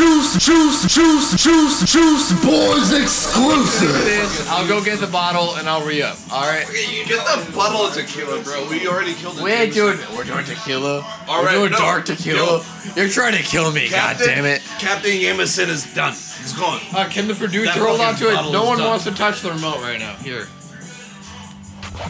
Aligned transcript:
Juice, 0.00 0.32
juice, 0.42 0.94
juice, 0.94 1.36
juice, 1.36 1.92
juice, 1.92 2.32
boys 2.42 2.90
exclusive. 2.90 3.92
This, 3.92 4.48
I'll 4.48 4.66
go 4.66 4.82
get 4.82 4.98
the 4.98 5.06
bottle 5.06 5.56
and 5.56 5.68
I'll 5.68 5.84
re 5.84 6.00
up. 6.00 6.16
All 6.32 6.48
right. 6.48 6.66
You 6.68 7.04
get 7.04 7.22
the 7.26 7.52
bottle 7.52 7.82
of 7.82 7.92
tequila, 7.92 8.42
bro. 8.42 8.66
We 8.70 8.88
already 8.88 9.12
killed 9.12 9.36
it. 9.36 9.44
We 9.44 9.50
ain't 9.52 9.74
doing. 9.74 9.98
We're 10.16 10.24
doing 10.24 10.46
tequila. 10.46 11.02
All 11.28 11.42
we're 11.42 11.46
right, 11.48 11.52
doing 11.52 11.72
no, 11.72 11.76
dark 11.76 12.06
tequila. 12.06 12.64
You're 12.96 13.10
trying 13.10 13.36
to 13.36 13.42
kill 13.42 13.72
me. 13.72 13.90
God 13.90 14.16
damn 14.18 14.46
it. 14.46 14.62
Captain 14.78 15.10
Yameson 15.10 15.68
is 15.68 15.84
done. 15.92 16.14
He's 16.14 16.54
gone. 16.54 16.80
Uh, 16.94 17.06
can 17.10 17.28
the 17.28 17.34
producer 17.34 17.66
That 17.66 17.76
hold 17.76 18.00
on 18.00 18.14
to 18.14 18.30
it? 18.30 18.50
No 18.50 18.64
one 18.64 18.78
done. 18.78 18.88
wants 18.88 19.04
to 19.04 19.10
touch 19.10 19.42
the 19.42 19.52
remote 19.52 19.82
right 19.82 19.98
now. 19.98 20.14
Here. 20.14 20.46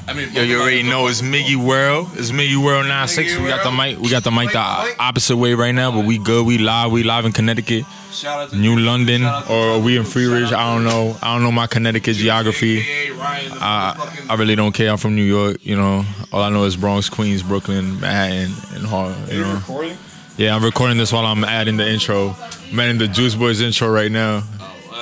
I 0.07 0.13
mean, 0.15 0.33
Yo, 0.33 0.43
you 0.43 0.61
already 0.61 0.83
know 0.83 1.07
it's 1.07 1.23
Miggy 1.23 1.57
World. 1.57 2.09
It's 2.15 2.31
Miggy 2.31 2.63
World 2.63 2.87
96. 2.87 3.39
We 3.39 3.49
got 3.49 3.65
the 3.65 3.71
mic. 3.71 3.99
We 3.99 4.11
got 4.11 4.25
the 4.25 4.31
mic 4.31 4.53
the 4.53 4.59
opposite 4.99 5.37
way 5.37 5.55
right 5.55 5.75
now, 5.75 5.91
but 5.91 6.05
we 6.05 6.19
good. 6.19 6.47
We 6.47 6.59
live. 6.59 6.93
We 6.93 7.03
live 7.03 7.25
in 7.25 7.33
Connecticut, 7.33 7.85
Shout 8.13 8.41
out 8.41 8.51
to 8.51 8.57
New 8.57 8.79
London, 8.79 9.25
or 9.25 9.75
are 9.75 9.79
we 9.79 9.97
in 9.97 10.05
Free 10.05 10.27
Ridge? 10.27 10.53
I 10.53 10.75
don't 10.75 10.85
know. 10.85 11.17
I 11.23 11.35
don't 11.35 11.43
know 11.43 11.53
my 11.53 11.67
Connecticut 11.67 12.17
geography. 12.17 12.81
AKA 12.81 13.11
Ryan, 13.13 13.51
the 13.51 13.57
I, 13.61 14.27
I 14.31 14.35
really 14.35 14.57
don't 14.57 14.73
care. 14.73 14.91
I'm 14.91 14.99
from 14.99 15.15
New 15.15 15.25
York. 15.25 15.65
You 15.65 15.77
know, 15.77 16.05
all 16.33 16.43
I 16.43 16.51
know 16.51 16.65
is 16.65 16.77
Bronx, 16.77 17.09
Queens, 17.09 17.43
Brooklyn, 17.43 18.01
Manhattan, 18.01 18.53
and 18.75 18.87
Harlem. 18.87 19.17
You 19.31 19.43
know. 19.43 19.55
recording? 19.55 19.97
Yeah, 20.37 20.57
I'm 20.57 20.65
recording 20.65 20.97
this 20.97 21.13
while 21.13 21.27
I'm 21.27 21.45
adding 21.45 21.77
the 21.77 21.89
intro. 21.89 22.35
I'm 22.71 22.81
adding 22.81 22.99
the 22.99 23.09
Juice 23.09 23.35
Boys 23.35 23.61
intro 23.61 23.89
right 23.89 24.11
now 24.11 24.41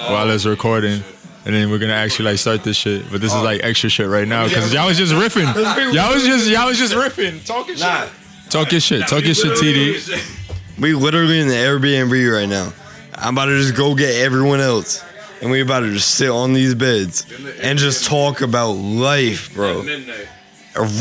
while 0.09 0.31
it's 0.31 0.47
recording. 0.47 1.03
And 1.49 1.57
then 1.57 1.71
we're 1.71 1.79
gonna 1.79 1.95
actually 1.95 2.27
like 2.27 2.39
start 2.39 2.63
this 2.63 2.77
shit, 2.77 3.11
but 3.11 3.23
this 3.23 3.33
is 3.33 3.39
oh. 3.39 3.43
like 3.43 3.65
extra 3.65 3.89
shit 3.89 4.07
right 4.07 4.29
now 4.29 4.47
because 4.47 4.71
y'all 4.71 4.87
was 4.87 4.99
just 4.99 5.15
riffing. 5.15 5.47
Y'all 5.95 6.13
was 6.13 6.23
just 6.23 6.47
y'all 6.47 6.69
was 6.69 6.77
just 6.77 6.93
riffing, 7.05 7.43
talking 7.47 7.79
Nah. 7.79 8.05
shit. 8.05 8.13
Talk 8.51 8.71
your 8.71 8.83
shit, 8.83 9.09
talk 9.09 9.25
your 9.25 9.35
shit, 9.35 9.57
TD. 9.59 10.35
We 10.79 10.95
literally 10.95 11.41
in 11.41 11.49
the 11.49 11.55
Airbnb 11.55 12.33
right 12.33 12.49
now. 12.49 12.73
I'm 13.15 13.35
about 13.35 13.47
to 13.47 13.59
just 13.59 13.75
go 13.75 13.97
get 13.97 14.15
everyone 14.15 14.61
else. 14.61 15.03
And 15.41 15.51
we 15.51 15.61
about 15.61 15.81
to 15.81 15.93
just 15.93 16.15
sit 16.15 16.31
on 16.31 16.53
these 16.53 16.77
beds 16.77 17.27
and 17.61 17.81
just 17.81 18.05
talk 18.07 18.43
about 18.43 18.73
life, 18.73 19.53
bro. 19.55 19.83
Midnight. 19.83 20.29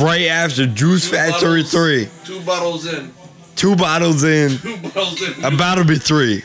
Right 0.01 0.25
after 0.27 0.65
Juice 0.65 1.07
Factory 1.07 1.61
bottles. 1.61 1.71
3. 1.71 2.09
Two 2.25 2.41
bottles 2.41 2.91
in. 2.91 3.13
Two 3.55 3.75
bottles 3.75 4.23
in. 4.23 4.57
Two 4.57 4.77
bottles 4.77 5.21
in. 5.21 5.45
About 5.45 5.75
to 5.75 5.83
be 5.85 5.97
three. 5.97 6.43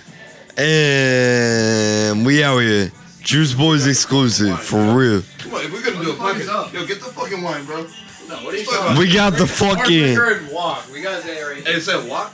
And 0.59 2.27
we 2.27 2.45
out 2.45 2.59
here. 2.59 2.93
Juice 3.23 3.55
Boys 3.55 3.87
exclusive, 3.87 4.61
for 4.61 4.79
real. 4.97 5.23
Come 5.39 5.55
on, 5.55 5.65
if 5.65 5.73
we're 5.73 5.83
gonna 5.83 6.05
do 6.05 6.11
a 6.13 6.15
podcast, 6.15 6.73
yo, 6.73 6.85
get 6.87 6.99
the 7.01 7.07
fucking 7.07 7.43
wine, 7.43 7.65
bro. 7.65 7.83
No, 8.29 8.37
what 8.45 8.55
are 8.55 8.57
you 8.57 8.65
talking 8.65 8.81
about? 8.81 8.99
We 8.99 9.13
got 9.13 9.35
the 9.35 9.47
fucking. 9.47 10.17
and 10.19 10.49
walk. 10.53 10.87
We 10.93 11.03
got 11.03 11.23
that 11.23 11.41
right. 11.43 11.63
Hey, 11.67 11.75
it 11.75 11.83
said 11.83 12.09
walk. 12.09 12.33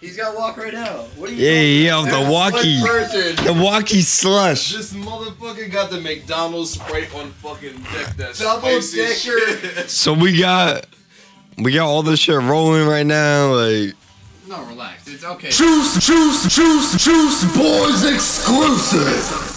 He's 0.00 0.16
got 0.18 0.36
walk 0.36 0.58
right 0.58 0.74
now. 0.74 1.04
What 1.16 1.30
are 1.30 1.32
you? 1.32 1.46
Yeah, 1.46 2.02
yeah, 2.02 2.10
the 2.24 2.30
walkie. 2.30 2.76
The 2.80 3.58
walkie 3.58 4.02
slush. 4.02 4.74
This 4.74 4.92
motherfucker 4.92 5.70
got 5.72 5.90
the 5.90 5.98
McDonald's 6.00 6.72
Sprite 6.72 7.14
on 7.14 7.30
fucking 7.32 7.78
deck. 7.92 8.14
That's 8.16 8.38
Double 8.40 8.60
spicy 8.82 9.00
as 9.00 9.24
decker. 9.24 9.40
shit. 9.80 9.90
So 9.90 10.12
we 10.12 10.38
got. 10.38 10.86
We 11.56 11.72
got 11.72 11.86
all 11.86 12.02
this 12.02 12.20
shit 12.20 12.34
rolling 12.38 12.86
right 12.86 13.06
now. 13.06 13.54
Like, 13.54 13.94
No, 14.48 14.62
relax. 14.64 15.06
It's 15.08 15.24
okay. 15.24 15.48
Juice, 15.48 16.04
juice, 16.04 16.54
juice, 16.54 17.02
juice, 17.02 17.56
boys 17.56 18.04
exclusive. 18.12 19.53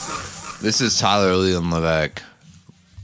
This 0.59 0.81
is 0.81 0.99
Tyler 0.99 1.35
Leland 1.35 1.69
Levesque 1.69 2.23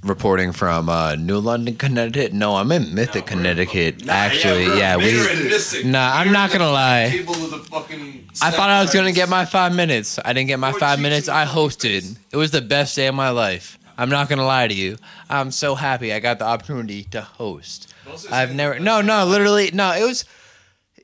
reporting 0.04 0.52
from 0.52 0.90
uh, 0.90 1.16
New 1.16 1.38
London, 1.38 1.76
Connecticut. 1.76 2.34
No, 2.34 2.56
I'm 2.56 2.72
in 2.72 2.96
Mystic, 2.96 3.28
Connecticut. 3.28 4.10
Actually, 4.10 4.66
yeah, 4.78 4.98
we. 4.98 5.84
Nah, 5.86 6.14
I'm 6.16 6.32
not 6.32 6.52
gonna 6.52 6.72
lie. 6.72 7.10
Table 7.12 7.34
of 7.36 7.52
the 7.52 7.60
fucking 7.60 8.28
I 8.42 8.50
thought 8.50 8.72
I 8.72 8.82
was 8.82 8.92
gonna 8.92 9.12
get 9.12 9.30
my 9.30 9.46
five 9.46 9.76
minutes. 9.76 10.18
I 10.26 10.34
didn't 10.34 10.48
get 10.48 10.60
my 10.60 10.72
five 10.72 11.00
minutes. 11.00 11.30
I 11.30 11.46
hosted. 11.46 12.18
It 12.32 12.38
was 12.38 12.50
the 12.50 12.62
best 12.62 12.96
day 12.96 13.06
of 13.08 13.14
my 13.16 13.30
life. 13.30 13.78
I'm 14.00 14.10
not 14.10 14.30
gonna 14.30 14.46
lie 14.46 14.68
to 14.68 14.74
you. 14.74 14.98
I'm 15.30 15.52
so 15.52 15.76
happy 15.76 16.12
I 16.12 16.20
got 16.20 16.40
the 16.40 16.46
opportunity 16.46 17.04
to 17.06 17.22
host. 17.22 17.94
I've 18.32 18.56
never. 18.56 18.80
No, 18.80 19.02
no, 19.02 19.26
literally, 19.26 19.70
no. 19.72 19.92
It 19.92 20.04
was. 20.04 20.26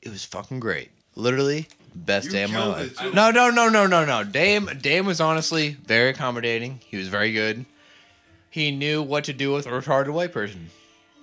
It 0.02 0.08
was 0.08 0.24
fucking 0.24 0.58
great. 0.58 0.90
Literally, 1.14 1.68
best 1.94 2.30
day 2.30 2.42
of 2.42 2.52
my 2.52 2.64
life. 2.64 3.14
No, 3.14 3.30
no, 3.30 3.50
no, 3.50 3.68
no, 3.68 3.86
no, 3.86 4.04
no. 4.04 4.24
Dame, 4.24 4.70
Dame 4.80 5.06
was 5.06 5.20
honestly 5.20 5.76
very 5.86 6.10
accommodating. 6.10 6.80
He 6.86 6.96
was 6.96 7.08
very 7.08 7.32
good. 7.32 7.64
He 8.50 8.70
knew 8.70 9.02
what 9.02 9.24
to 9.24 9.32
do 9.32 9.52
with 9.52 9.66
a 9.66 9.70
retarded 9.70 10.12
white 10.12 10.32
person. 10.32 10.70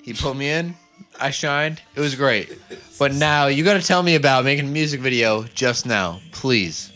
He 0.01 0.13
put 0.13 0.35
me 0.35 0.49
in. 0.49 0.75
I 1.19 1.31
shined. 1.31 1.81
It 1.95 1.99
was 1.99 2.15
great. 2.15 2.57
But 2.97 3.13
now 3.13 3.47
you 3.47 3.63
got 3.63 3.79
to 3.79 3.85
tell 3.85 4.01
me 4.01 4.15
about 4.15 4.45
making 4.45 4.65
a 4.65 4.71
music 4.71 5.01
video 5.01 5.43
just 5.43 5.85
now, 5.85 6.21
please. 6.31 6.91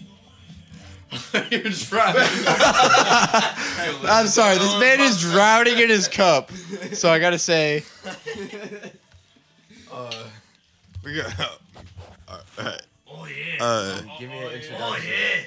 You're 1.51 1.63
driving. 1.63 2.21
I'm 4.07 4.27
sorry. 4.27 4.57
This 4.57 4.79
man 4.79 5.01
is 5.01 5.19
drowning 5.19 5.77
in 5.77 5.89
his 5.89 6.07
cup. 6.07 6.51
So 6.93 7.11
I 7.11 7.19
got 7.19 7.31
to 7.31 7.39
say, 7.39 7.83
Uh, 9.91 10.23
we 11.03 11.17
got. 11.17 11.59
Alright. 12.57 12.81
Oh 12.81 12.90
yeah. 13.35 13.63
Uh, 13.63 14.01
give 14.19 14.29
me 14.29 14.37
an 14.37 14.51
introduction. 14.53 14.75
Oh 14.81 14.97
yeah. 15.03 15.43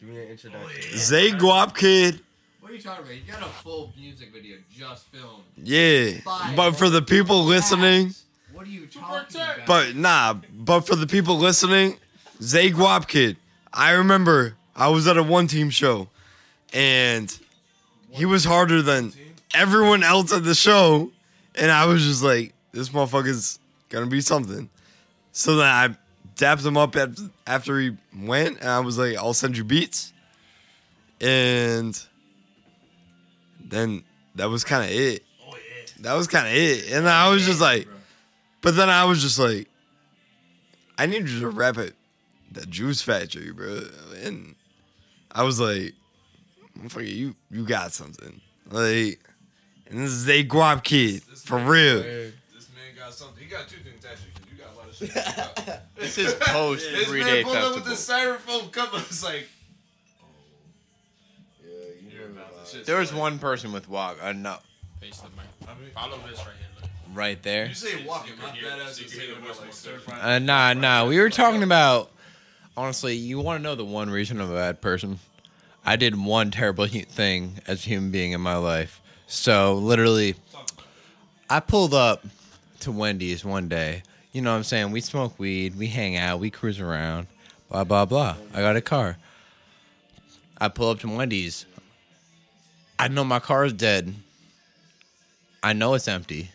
Give 0.00 0.08
me 0.08 0.22
an 0.22 0.28
introduction. 0.28 0.98
Zay 0.98 1.30
Guap 1.30 1.76
Kid. 1.76 2.20
What 2.60 2.70
are 2.72 2.74
you 2.74 2.80
talking 2.82 3.04
about? 3.04 3.14
You 3.16 3.22
got 3.32 3.42
a 3.42 3.46
full 3.46 3.92
music 3.98 4.32
video 4.32 4.56
just 4.70 5.06
filmed. 5.06 5.42
Yeah. 5.56 6.20
Five 6.24 6.56
But 6.56 6.72
for 6.72 6.88
the 6.88 7.02
people 7.02 7.44
listening, 7.44 8.14
What 8.52 8.66
are 8.66 8.70
you 8.70 8.86
talking 8.86 9.40
about? 9.40 9.66
but 9.66 9.96
nah, 9.96 10.34
but 10.52 10.80
for 10.82 10.94
the 10.96 11.06
people 11.06 11.36
listening, 11.38 11.98
Zay 12.42 12.70
Guap 12.70 13.08
Kid. 13.08 13.36
I 13.72 13.92
remember 13.92 14.54
I 14.76 14.88
was 14.88 15.06
at 15.08 15.16
a 15.16 15.22
one 15.22 15.46
team 15.46 15.70
show 15.70 16.08
and 16.72 17.36
he 18.10 18.24
was 18.26 18.44
harder 18.44 18.82
than 18.82 19.12
everyone 19.54 20.02
else 20.02 20.32
at 20.32 20.44
the 20.44 20.54
show. 20.54 21.10
And 21.54 21.70
I 21.70 21.86
was 21.86 22.04
just 22.04 22.22
like, 22.22 22.52
this 22.72 22.90
motherfucker's 22.90 23.58
gonna 23.88 24.06
be 24.06 24.20
something. 24.20 24.68
So 25.32 25.56
then 25.56 25.66
I 25.66 25.96
dapped 26.38 26.64
him 26.64 26.78
up 26.78 26.96
at, 26.96 27.10
after 27.46 27.78
he 27.78 27.96
went 28.16 28.60
and 28.60 28.68
I 28.68 28.80
was 28.80 28.96
like, 28.96 29.16
I'll 29.16 29.34
send 29.34 29.58
you 29.58 29.64
beats. 29.64 30.14
And 31.20 32.00
then 33.62 34.04
that 34.36 34.48
was 34.48 34.64
kind 34.64 34.84
of 34.84 34.90
it. 34.90 35.24
oh 35.46 35.54
yeah. 35.54 35.92
That 36.00 36.14
was 36.14 36.26
kind 36.26 36.46
of 36.46 36.54
it. 36.54 36.92
And 36.92 37.06
I 37.08 37.28
was 37.28 37.44
just 37.44 37.60
like, 37.60 37.86
but 38.62 38.76
then 38.76 38.88
I 38.88 39.04
was 39.04 39.20
just 39.20 39.38
like, 39.38 39.68
I 40.96 41.06
need 41.06 41.28
you 41.28 41.40
to 41.40 41.48
rap 41.48 41.76
it, 41.76 41.94
the 42.50 42.66
Juice 42.66 43.02
Factory, 43.02 43.52
bro. 43.52 43.82
And 44.22 44.54
I 45.30 45.42
was 45.42 45.60
like, 45.60 45.94
motherfucker, 46.78 47.12
you 47.12 47.34
you 47.50 47.64
got 47.64 47.92
something. 47.92 48.40
Like, 48.70 49.20
and 49.88 50.00
this 50.00 50.10
is 50.10 50.28
a 50.28 50.44
guap 50.44 50.82
kid 50.84 51.22
for 51.22 51.58
real. 51.58 52.02
This 52.02 52.68
man 52.74 52.96
got 52.96 53.14
something. 53.14 53.42
He 53.42 53.48
got 53.48 53.68
two 53.68 53.78
things 53.78 54.04
actually. 54.04 54.27
Cause 54.98 55.08
you 55.08 55.14
got 55.14 55.16
a 55.16 55.20
lot 55.20 55.24
of 55.24 55.24
shit. 55.24 55.24
to 55.24 55.32
talk 55.32 55.58
about. 55.62 55.96
This 55.96 56.18
is 56.18 56.34
post 56.34 56.90
This 56.90 57.08
three 57.08 57.20
man 57.20 57.34
day 57.34 57.44
pulled 57.44 57.56
up 57.56 57.74
with 57.74 57.84
the 57.84 57.90
styrofoam 57.92 58.70
cup. 58.72 58.88
I 58.92 58.96
was 58.96 59.22
like, 59.24 59.48
oh, 61.64 61.68
you're 62.10 62.26
about 62.26 62.64
to 62.66 62.70
shit. 62.76 62.86
There 62.86 62.98
was 62.98 63.12
one 63.12 63.38
person 63.38 63.72
with 63.72 63.88
walk. 63.88 64.18
Uh, 64.22 64.32
no, 64.32 64.56
Face 65.00 65.18
the 65.18 65.28
mic. 65.30 65.92
Follow 65.94 66.18
this 66.28 66.38
right 66.38 66.46
here. 66.80 66.90
right 67.14 67.42
there. 67.42 67.66
You 67.66 67.74
say 67.74 68.04
walking, 68.04 68.34
my 68.38 68.50
fat 68.50 68.80
ass 68.80 69.00
is 69.00 69.12
saying 69.12 69.30
about 69.32 69.60
like 69.60 69.72
stir 69.72 69.98
fry. 69.98 70.36
Uh, 70.36 70.38
nah, 70.38 70.72
nah. 70.72 71.06
We 71.06 71.18
were 71.18 71.30
talking 71.30 71.62
about. 71.62 72.10
Honestly, 72.76 73.16
you 73.16 73.40
want 73.40 73.58
to 73.58 73.62
know 73.64 73.74
the 73.74 73.84
one 73.84 74.08
reason 74.08 74.40
I'm 74.40 74.52
a 74.52 74.54
bad 74.54 74.80
person? 74.80 75.18
I 75.84 75.96
did 75.96 76.16
one 76.16 76.52
terrible 76.52 76.86
thing 76.86 77.54
as 77.66 77.84
a 77.84 77.88
human 77.88 78.12
being 78.12 78.30
in 78.30 78.40
my 78.40 78.54
life. 78.56 79.00
So 79.26 79.74
literally, 79.74 80.36
I 81.50 81.58
pulled 81.58 81.92
up 81.92 82.24
to 82.80 82.92
Wendy's 82.92 83.44
one 83.44 83.68
day. 83.68 84.02
You 84.32 84.42
know 84.42 84.50
what 84.50 84.58
I'm 84.58 84.64
saying? 84.64 84.90
We 84.90 85.00
smoke 85.00 85.38
weed, 85.38 85.76
we 85.76 85.86
hang 85.86 86.16
out, 86.16 86.38
we 86.40 86.50
cruise 86.50 86.80
around, 86.80 87.26
blah 87.70 87.84
blah 87.84 88.04
blah. 88.04 88.36
I 88.54 88.60
got 88.60 88.76
a 88.76 88.80
car. 88.80 89.16
I 90.60 90.68
pull 90.68 90.90
up 90.90 91.00
to 91.00 91.08
Wendy's. 91.08 91.66
I 92.98 93.08
know 93.08 93.24
my 93.24 93.38
car 93.38 93.64
is 93.64 93.72
dead. 93.72 94.14
I 95.62 95.72
know 95.72 95.94
it's 95.94 96.08
empty. 96.08 96.50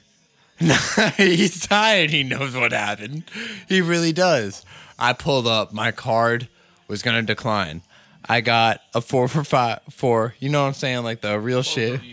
He's 1.18 1.66
tired. 1.68 2.10
He 2.10 2.24
knows 2.24 2.56
what 2.56 2.72
happened. 2.72 3.24
He 3.68 3.82
really 3.82 4.14
does. 4.14 4.66
I 5.00 5.14
pulled 5.14 5.48
up. 5.48 5.74
My 5.74 5.92
card 5.92 6.48
was 6.88 7.02
gonna 7.02 7.22
decline. 7.24 7.82
I 8.28 8.42
got 8.42 8.82
a 8.94 9.02
four 9.02 9.28
for 9.28 9.44
five. 9.44 9.80
Four. 9.90 10.36
You 10.40 10.50
know 10.50 10.62
what 10.62 10.68
I'm 10.68 10.74
saying? 10.74 11.04
Like 11.04 11.22
the 11.22 11.40
real 11.40 11.64
shit. 11.64 12.00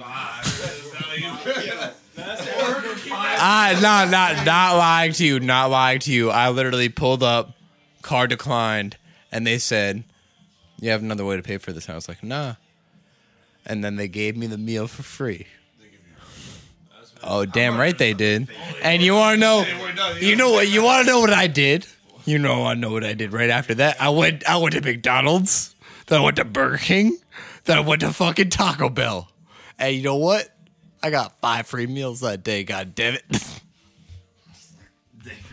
I 3.42 3.78
not 3.80 4.10
not 4.10 4.44
not 4.44 4.76
lying 4.76 5.12
to 5.14 5.24
you. 5.24 5.40
Not 5.40 5.70
lying 5.70 6.00
to 6.00 6.12
you. 6.12 6.30
I 6.30 6.50
literally 6.50 6.88
pulled 6.88 7.22
up. 7.22 7.54
car 8.02 8.26
declined, 8.26 8.96
and 9.32 9.46
they 9.46 9.58
said, 9.58 10.04
"You 10.80 10.90
have 10.90 11.02
another 11.02 11.24
way 11.24 11.36
to 11.36 11.42
pay 11.42 11.58
for 11.58 11.72
this." 11.72 11.86
And 11.86 11.92
I 11.92 11.96
was 11.96 12.08
like, 12.08 12.22
"Nah." 12.22 12.54
And 13.66 13.84
then 13.84 13.96
they 13.96 14.08
gave 14.08 14.36
me 14.36 14.46
the 14.46 14.58
meal 14.58 14.86
for 14.88 15.02
free. 15.02 15.46
Oh, 17.22 17.44
damn 17.44 17.76
right 17.76 17.96
they 17.96 18.14
did. 18.14 18.48
And 18.82 19.02
you 19.02 19.14
want 19.14 19.34
to 19.34 19.40
know? 19.40 19.66
You 20.18 20.36
know 20.36 20.52
what? 20.52 20.68
You 20.68 20.82
want 20.82 21.06
to 21.06 21.12
know 21.12 21.20
what 21.20 21.32
I 21.32 21.46
did? 21.46 21.86
You 22.24 22.38
know, 22.38 22.64
I 22.64 22.74
know 22.74 22.90
what 22.92 23.04
I 23.04 23.12
did 23.12 23.32
right 23.32 23.50
after 23.50 23.74
that. 23.74 24.00
I 24.00 24.08
went, 24.10 24.48
I 24.48 24.56
went 24.56 24.74
to 24.74 24.80
McDonald's. 24.80 25.74
Then 26.06 26.20
I 26.20 26.24
went 26.24 26.36
to 26.36 26.44
Burger 26.44 26.78
King. 26.78 27.18
Then 27.64 27.76
I 27.76 27.80
went 27.80 28.00
to 28.00 28.12
fucking 28.12 28.50
Taco 28.50 28.88
Bell. 28.88 29.28
And 29.78 29.94
you 29.94 30.02
know 30.02 30.16
what? 30.16 30.48
I 31.02 31.10
got 31.10 31.38
five 31.40 31.66
free 31.66 31.86
meals 31.86 32.20
that 32.20 32.42
day. 32.44 32.64
God 32.64 32.94
damn 32.94 33.14
it! 33.14 33.24
Dave, 33.30 33.60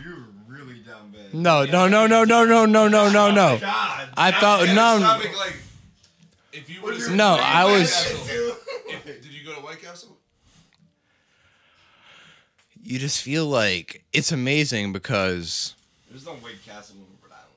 you 0.04 0.10
were 0.10 0.54
really 0.56 0.80
down 0.80 1.10
bad. 1.10 1.32
No, 1.34 1.64
no, 1.64 1.88
no, 1.88 2.06
no, 2.06 2.24
no, 2.24 2.44
no, 2.44 2.66
no, 2.66 2.88
no, 2.88 3.10
no, 3.10 3.30
no. 3.30 3.58
God. 3.60 4.08
I 4.16 4.30
thought 4.32 4.66
Yeah, 4.66 4.74
no. 4.74 4.98
topic, 5.00 5.36
like, 5.38 5.56
if 6.52 6.68
you 6.68 6.82
would've 6.82 7.10
No, 7.12 7.38
I 7.40 7.64
was- 7.64 8.10
if- 8.10 9.04
did 9.04 9.24
you 9.32 9.44
go 9.46 9.54
to 9.54 9.60
White 9.60 9.80
Castle? 9.82 10.16
You 12.82 12.98
just 12.98 13.22
feel 13.22 13.46
like 13.46 14.04
it's 14.12 14.32
amazing 14.32 14.92
because 14.92 15.74
There's 16.10 16.24
no 16.26 16.32
White 16.34 16.62
Castle 16.64 16.96
in 16.96 17.02
Rhode 17.22 17.32
Island. 17.32 17.48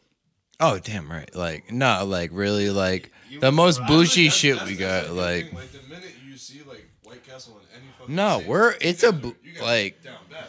oh 0.60 0.80
damn 0.80 1.10
right, 1.12 1.34
like 1.36 1.72
no, 1.72 2.04
like 2.06 2.30
really 2.34 2.70
like 2.70 3.12
the 3.40 3.52
most 3.52 3.82
bougie 3.88 4.30
shit 4.30 4.62
we 4.64 4.76
got 4.76 5.08
the 5.08 5.14
like. 5.14 5.46
thing, 5.48 5.56
like 5.56 5.72
the 5.72 5.88
minute 5.90 6.14
you 6.28 6.38
see 6.38 6.62
like 6.68 6.86
White 7.04 7.26
Castle 7.26 7.60
in 7.60 7.82
any 7.82 7.91
fucking 7.91 7.91
No, 8.08 8.38
city, 8.40 8.50
we're- 8.50 8.74
you 8.74 8.90
it's 8.90 9.04
a 9.04 9.12
get- 9.12 9.24
you 9.44 9.54
get 9.54 9.62
like- 9.64 10.04
down 10.04 10.16
bad. 10.30 10.46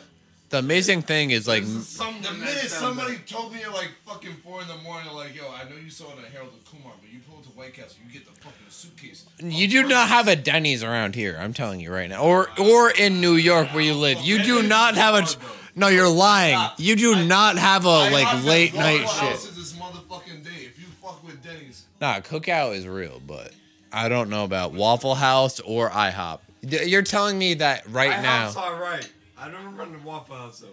The 0.50 0.58
amazing 0.58 1.00
thing 1.02 1.30
is 1.30 1.48
like 1.48 1.64
Someone 1.64 2.20
The 2.22 2.32
minute 2.32 2.70
somebody 2.70 3.14
bad. 3.16 3.26
told 3.26 3.54
me 3.54 3.62
at 3.62 3.72
like 3.72 3.88
fucking 4.06 4.36
four 4.44 4.60
in 4.60 4.68
the 4.68 4.76
morning, 4.78 5.10
like, 5.14 5.34
yo, 5.34 5.48
I 5.50 5.64
know 5.68 5.76
you 5.82 5.88
saw 5.90 6.04
it 6.12 6.18
at 6.24 6.30
Harold 6.30 6.50
and 6.52 6.64
Kumar, 6.66 6.92
but 7.00 7.10
you 7.10 7.20
pull 7.20 7.40
it 7.40 7.44
to 7.44 7.48
White 7.50 7.72
Castle, 7.72 7.96
you 8.06 8.12
get 8.12 8.26
the 8.26 8.38
fucking 8.38 8.66
suitcase. 8.68 9.24
you 9.38 9.66
do 9.66 9.88
not 9.88 10.08
have 10.08 10.28
a 10.28 10.36
Denny's 10.36 10.82
around 10.82 11.14
here. 11.14 11.38
I'm 11.40 11.54
telling 11.54 11.80
you 11.80 11.90
right 11.90 12.10
now, 12.10 12.22
or 12.22 12.50
or 12.58 12.90
in 12.90 13.20
New 13.22 13.36
York 13.36 13.68
where 13.72 13.82
you 13.82 13.94
live, 13.94 14.20
you 14.20 14.42
do 14.42 14.62
not 14.62 14.94
have 14.96 15.14
a. 15.14 15.26
No, 15.74 15.88
you're 15.88 16.06
lying. 16.06 16.58
You 16.76 16.96
do 16.96 17.24
not 17.24 17.56
have 17.56 17.86
a 17.86 18.10
like 18.10 18.44
late 18.44 18.74
night 18.74 19.08
shit. 19.08 19.34
is 19.36 19.56
this 19.56 19.72
motherfucking 19.72 20.44
day. 20.44 20.66
If 20.66 20.78
you 20.78 20.84
fuck 21.02 21.24
with 21.26 21.42
Denny's, 21.42 21.84
Nah, 21.98 22.20
cookout 22.20 22.74
is 22.76 22.86
real, 22.86 23.22
but 23.26 23.52
I 23.90 24.10
don't 24.10 24.28
know 24.28 24.44
about 24.44 24.74
Waffle 24.74 25.14
House 25.14 25.60
or 25.60 25.88
IHOP. 25.88 26.40
D- 26.64 26.84
You're 26.84 27.02
telling 27.02 27.38
me 27.38 27.54
that 27.54 27.88
right 27.90 28.22
now. 28.22 28.48
IHOP's 28.48 28.56
all 28.56 28.78
right. 28.78 29.10
I 29.36 29.48
don't 29.50 29.76
run 29.76 29.92
the 29.92 29.98
Waffle 29.98 30.36
House 30.36 30.60
though. 30.60 30.68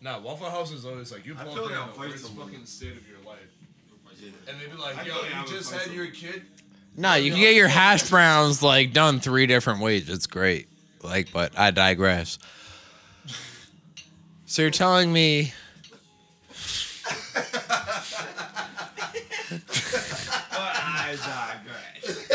nah, 0.00 0.18
Waffle 0.20 0.50
House 0.50 0.72
is 0.72 0.84
always 0.84 1.12
like 1.12 1.24
you 1.26 1.36
I 1.38 1.44
pull 1.44 1.52
feel 1.54 1.64
up 1.64 1.70
like 1.70 1.76
in 1.76 1.82
I'll 1.82 1.86
the 1.88 1.92
fight 1.94 2.08
worst 2.10 2.24
someone. 2.26 2.48
fucking 2.48 2.66
state 2.66 2.96
of 2.96 3.08
your 3.08 3.18
life, 3.26 3.38
and 4.48 4.60
they'd 4.60 4.70
be 4.70 4.76
like, 4.76 4.96
I 4.98 5.02
yo, 5.02 5.14
feel 5.14 5.22
like 5.22 5.34
I 5.36 5.40
you 5.42 5.48
just 5.48 5.70
fight 5.72 5.82
had 5.82 5.92
your 5.92 6.06
kid. 6.08 6.42
Nah, 6.96 7.14
you 7.14 7.30
can 7.30 7.40
get 7.40 7.54
your 7.54 7.68
hash 7.68 8.08
browns 8.10 8.60
like 8.62 8.92
done 8.92 9.20
three 9.20 9.46
different 9.46 9.80
ways. 9.80 10.08
It's 10.08 10.26
great. 10.26 10.68
Like, 11.02 11.32
but 11.32 11.56
I 11.56 11.70
digress. 11.70 12.40
So 14.46 14.62
you're 14.62 14.70
telling 14.72 15.12
me 15.12 15.52
But 20.50 20.74
I 20.76 21.16
digress. 21.96 22.28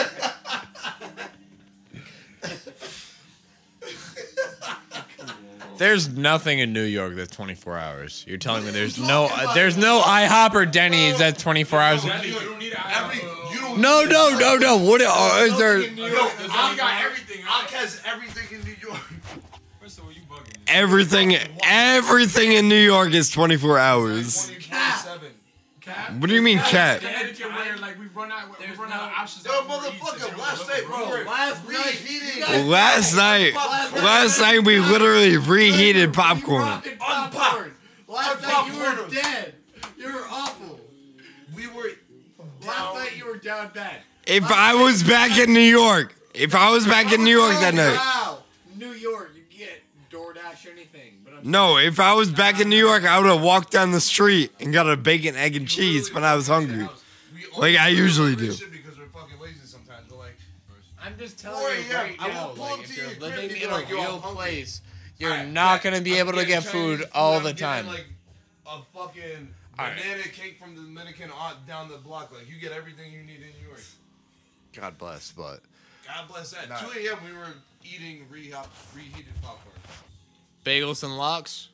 There's 5.78 6.10
nothing 6.10 6.60
in 6.60 6.74
New 6.74 6.84
York 6.84 7.16
that's 7.16 7.36
24 7.36 7.78
hours. 7.78 8.26
You're 8.28 8.38
telling 8.38 8.66
me 8.66 8.72
there's 8.72 9.00
no 9.00 9.30
uh, 9.32 9.54
there's 9.54 9.78
no 9.78 10.02
IHOP 10.02 10.54
or 10.54 10.66
Denny's 10.66 11.18
that's 11.18 11.42
24 11.42 11.80
hours. 11.80 12.04
You 12.04 12.12
don't 12.12 12.60
need 12.60 12.74
every. 12.92 13.18
You 13.18 13.60
don't. 13.60 13.80
No, 13.80 14.04
no, 14.04 14.38
no, 14.38 14.58
no. 14.58 14.78
What 14.78 15.02
uh, 15.02 15.44
is 15.44 15.58
there? 15.58 15.80
New 15.80 16.06
York, 16.06 16.32
I 16.50 16.76
got 16.78 17.04
everything. 17.04 17.44
I 17.48 17.68
has 17.84 18.02
everything 18.06 18.60
in 18.60 18.66
New 18.66 18.76
York. 18.82 19.02
First 19.82 19.98
of 20.00 20.06
all, 20.06 20.12
you 20.12 20.22
bugging. 20.22 20.56
Everything, 20.68 21.36
everything 21.64 22.54
in 22.54 22.70
New 22.70 22.76
York 22.76 23.14
is 23.14 23.30
24 23.30 23.78
hours. 23.80 24.50
24/7. 24.50 25.03
Cap. 25.86 26.14
What 26.14 26.30
do 26.30 26.36
you 26.36 26.42
mean 26.42 26.60
cap? 26.60 27.02
The 27.02 27.10
etiquette 27.10 27.52
where 27.54 27.78
like 27.78 28.00
we 28.00 28.06
run 28.08 28.32
out, 28.32 28.58
we 28.58 28.66
run 28.76 28.92
out 28.92 29.12
of 29.12 29.18
options. 29.18 29.46
Yo, 29.46 29.52
of 29.60 29.66
Uber 29.66 29.76
Eats 29.88 29.94
and 29.94 30.02
motherfucker, 30.02 30.30
shit. 30.30 30.38
last 30.38 30.68
night, 30.70 30.84
bro, 30.86 31.10
we 31.10 31.24
Last 31.26 31.68
night, 31.70 32.02
reheating. 32.02 32.68
Last 32.70 33.16
night, 33.18 33.54
last 34.02 34.40
night 34.40 34.64
we 34.64 34.80
literally 34.80 35.36
reheated 35.38 36.14
popcorn. 36.14 36.62
Rocking 36.62 36.98
popcorn. 36.98 37.74
Last 38.08 38.42
night 38.44 38.68
you 38.72 38.80
were 38.80 38.86
Unpopcorn. 38.86 39.12
dead. 39.14 39.56
You 39.98 40.14
were 40.14 40.26
awful. 40.32 40.80
We 41.56 41.68
were. 41.68 41.92
Last 42.66 42.94
night 42.96 43.18
you 43.18 43.26
were 43.26 43.38
down 43.38 43.72
bad. 43.74 43.98
If 44.26 44.50
I 44.52 44.76
was 44.76 45.04
back 45.04 45.38
in 45.38 45.52
New 45.54 45.60
York, 45.60 46.16
if 46.34 46.56
I 46.56 46.72
was 46.72 46.86
back 46.86 47.12
in 47.12 47.26
New 47.26 47.38
York 47.38 47.60
that 47.60 47.74
night, 47.74 47.96
Wow. 47.98 48.44
New 48.78 48.94
York, 48.94 49.32
you 49.36 49.42
get 49.58 49.82
DoorDash 50.10 50.66
or 50.66 50.72
anything. 50.72 51.20
But 51.26 51.33
I'm 51.33 51.33
no, 51.44 51.78
if 51.78 52.00
I 52.00 52.14
was 52.14 52.32
back 52.32 52.60
in 52.60 52.70
New 52.70 52.78
York, 52.78 53.04
I 53.04 53.20
would 53.20 53.28
have 53.30 53.42
walked 53.42 53.72
down 53.72 53.92
the 53.92 54.02
street 54.02 54.52
and 54.60 54.74
got 54.74 54.90
a 54.90 54.96
bacon, 54.98 55.36
egg, 55.36 55.56
and 55.56 55.68
cheese 55.68 56.14
when 56.14 56.24
I 56.24 56.36
was 56.36 56.48
hungry. 56.48 56.88
Like 57.58 57.78
I 57.78 57.90
usually 57.90 58.36
do 58.36 58.52
do. 58.54 58.68
Because 58.72 58.98
we're 58.98 59.06
fucking 59.08 59.40
lazy 59.40 59.60
sometimes. 59.66 60.06
But 60.10 60.18
like, 60.18 60.36
I'm 61.04 61.18
just 61.20 61.40
4 61.42 61.52
telling 61.52 61.76
you 61.86 61.92
a.m., 61.92 62.06
right 62.08 62.16
I 62.20 62.28
now, 62.30 62.48
will 62.50 62.56
like, 62.56 62.74
up 62.74 62.80
if 62.80 62.96
to 62.96 63.02
you're 63.02 63.20
living 63.20 63.62
in 63.62 63.70
a 63.70 63.74
like, 63.74 63.90
real 63.92 64.20
place, 64.20 64.82
you're 65.20 65.32
Alright, 65.32 65.48
not 65.50 65.84
gonna 65.84 66.02
be 66.02 66.14
I'm 66.20 66.28
able 66.28 66.40
to 66.40 66.46
get 66.46 66.64
Chinese 66.64 66.72
food 66.72 67.04
all 67.14 67.38
I'm 67.38 67.44
the 67.44 67.54
getting, 67.54 67.86
time. 67.86 67.88
Like 67.88 68.06
a 68.66 68.80
fucking 68.96 69.54
Alright. 69.80 69.98
banana 70.02 70.24
cake 70.24 70.58
from 70.60 70.76
the 70.76 70.82
Dominican 70.82 71.30
on- 71.32 71.58
down 71.68 71.90
the 71.90 71.98
block. 71.98 72.34
Like 72.34 72.50
you 72.50 72.60
get 72.60 72.72
everything 72.72 73.12
you 73.12 73.20
need 73.20 73.36
in 73.42 73.62
New 73.62 73.68
York. 73.68 73.82
God 74.76 74.98
bless, 74.98 75.32
but 75.32 75.60
God 76.08 76.28
bless 76.28 76.52
that. 76.52 76.70
Nah. 76.70 76.80
2 76.80 77.00
a.m. 77.08 77.18
we 77.26 77.38
were 77.38 77.54
eating 77.84 78.26
rehop, 78.32 78.68
reheated 78.96 79.34
popcorn. 79.44 79.76
Bagels 80.64 81.04
and 81.04 81.18
lox. 81.18 81.70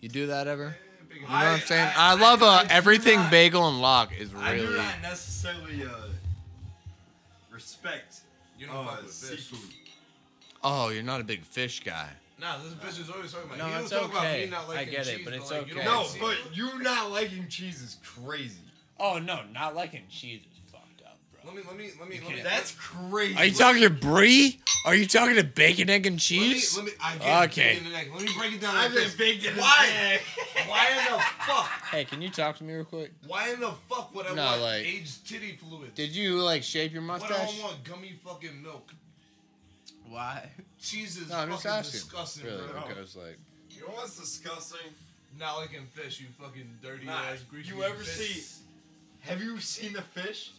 You 0.00 0.08
do 0.08 0.26
that 0.26 0.46
ever? 0.46 0.76
You 1.14 1.22
know 1.22 1.26
what 1.28 1.46
I'm 1.46 1.60
saying? 1.60 1.90
I, 1.96 2.14
love 2.14 2.42
uh, 2.42 2.64
everything 2.68 3.20
bagel 3.30 3.68
and 3.68 3.80
lock 3.80 4.12
is 4.18 4.34
really. 4.34 4.44
I 4.44 4.56
do 4.56 4.62
really. 4.64 4.76
not 4.76 5.00
necessarily 5.00 5.84
uh, 5.84 6.08
respect 7.50 8.20
You 8.58 8.66
don't 8.66 8.76
uh, 8.76 8.96
fish. 8.96 9.48
seafood. 9.48 9.70
Oh, 10.62 10.88
you're 10.88 11.02
not 11.02 11.20
a 11.20 11.24
big 11.24 11.44
fish 11.44 11.82
guy. 11.84 12.08
Nah, 12.40 12.58
this 12.58 12.72
bitch 12.74 13.00
is 13.00 13.10
always 13.10 13.32
talking 13.32 13.48
about. 13.48 13.58
No, 13.58 13.66
he 13.66 13.72
don't 13.72 13.82
it's 13.82 13.90
talk 13.90 14.10
about 14.10 14.26
okay. 14.26 14.44
me 14.44 14.50
not 14.50 14.64
I 14.64 14.74
liking 14.74 14.92
get 14.92 15.08
it, 15.08 15.24
but 15.24 15.32
it's 15.32 15.50
like, 15.50 15.68
you 15.68 15.74
okay. 15.76 15.84
don't 15.84 16.20
No, 16.20 16.26
but 16.26 16.36
you 16.56 16.82
not 16.82 17.10
liking 17.10 17.48
cheese 17.48 17.80
is 17.80 17.96
crazy. 18.04 18.58
Oh 18.98 19.18
no, 19.18 19.40
not 19.52 19.74
liking 19.74 20.02
cheese 20.10 20.40
is 20.40 20.70
fucked 20.70 21.02
up, 21.06 21.18
bro. 21.32 21.52
Let 21.52 21.56
me, 21.56 21.62
let 21.66 21.78
me, 21.78 21.90
let 22.00 22.08
me, 22.08 22.20
let 22.26 22.36
me. 22.36 22.42
That's 22.42 22.72
crazy. 22.72 23.36
Are 23.36 23.44
you 23.44 23.54
talking 23.54 23.82
to 23.82 23.90
brie? 23.90 24.60
Are 24.84 24.94
you 24.94 25.06
talking 25.06 25.36
to 25.36 25.44
bacon, 25.44 25.88
egg, 25.88 26.04
and 26.06 26.14
Let 26.16 26.16
me, 26.16 26.18
cheese? 26.18 26.76
let 26.76 26.84
me, 26.84 26.92
I 27.02 27.16
get 27.16 27.42
Okay. 27.44 27.72
bacon 27.74 27.86
and 27.86 27.94
egg. 27.96 28.10
Let 28.12 28.22
me 28.22 28.28
break 28.36 28.52
it 28.54 28.60
down. 28.60 28.76
I 28.76 28.82
like 28.84 28.92
this. 28.92 29.04
just 29.04 29.18
bacon. 29.18 29.48
and 29.52 29.56
Why? 29.58 29.88
egg. 29.94 30.20
Why 30.68 30.88
in 30.90 31.12
the 31.12 31.18
fuck? 31.46 31.66
Hey, 31.90 32.04
can 32.04 32.20
you 32.20 32.28
talk 32.28 32.58
to 32.58 32.64
me 32.64 32.74
real 32.74 32.84
quick? 32.84 33.12
Why 33.26 33.50
in 33.50 33.60
the 33.60 33.72
fuck 33.88 34.14
would 34.14 34.26
I 34.26 34.34
No, 34.34 34.44
want 34.44 34.60
like- 34.60 34.84
aged 34.84 35.26
titty 35.26 35.56
fluid? 35.56 35.94
Did 35.94 36.10
you 36.10 36.42
like 36.42 36.62
shape 36.62 36.92
your 36.92 37.00
mustache? 37.00 37.30
What 37.30 37.38
do 37.38 37.44
mustache? 37.44 37.60
I 37.62 37.64
want? 37.66 37.84
Gummy 37.84 38.12
fucking 38.22 38.62
milk. 38.62 38.92
Why? 40.06 40.50
Cheese 40.78 41.16
is 41.16 41.30
No, 41.30 41.38
I'm 41.38 41.50
just 41.50 41.62
fucking 41.62 41.78
asking. 41.78 42.00
disgusting, 42.00 42.44
Really? 42.44 42.68
bro. 42.68 42.82
Because 42.86 43.16
like, 43.16 43.38
You 43.70 43.80
know 43.82 43.94
what's 43.94 44.18
disgusting? 44.20 44.80
Not 45.38 45.56
liking 45.56 45.86
fish, 45.86 46.20
you 46.20 46.26
fucking 46.38 46.78
dirty 46.82 47.06
Nah, 47.06 47.24
ass 47.32 47.40
greasy 47.50 47.68
you 47.74 47.82
ever 47.82 47.94
fish. 48.04 48.42
see- 48.42 48.62
Have 49.20 49.42
you 49.42 49.58
seen 49.60 49.94
the 49.94 50.02
fish? 50.02 50.52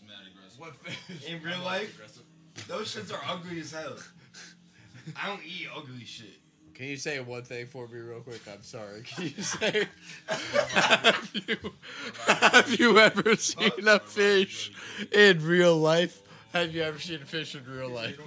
What 0.57 0.75
fish? 0.77 1.25
In 1.29 1.43
real 1.43 1.59
life? 1.59 2.01
Those 2.67 2.95
shits 2.95 3.13
are 3.13 3.21
ugly 3.29 3.59
as 3.59 3.71
hell. 3.71 3.97
I 5.21 5.27
don't 5.27 5.41
eat 5.45 5.67
ugly 5.75 6.05
shit. 6.05 6.39
can 6.73 6.87
you 6.87 6.97
say 6.97 7.19
one 7.19 7.43
thing 7.43 7.67
for 7.67 7.87
me 7.87 7.99
real 7.99 8.21
quick? 8.21 8.41
I'm 8.51 8.61
sorry. 8.61 9.01
Can 9.05 9.25
you 9.25 9.43
say? 9.43 9.87
have, 10.27 11.31
you, 11.33 11.57
have 12.25 12.79
you 12.79 12.99
ever 12.99 13.35
seen 13.35 13.87
a 13.87 13.99
fish 13.99 14.71
in 15.11 15.45
real 15.45 15.77
life? 15.77 16.21
Have 16.53 16.73
you 16.73 16.83
ever 16.83 16.99
seen 16.99 17.21
a 17.21 17.25
fish 17.25 17.55
in 17.55 17.65
real 17.65 17.89
life? 17.89 18.19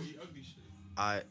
I. 0.97 1.23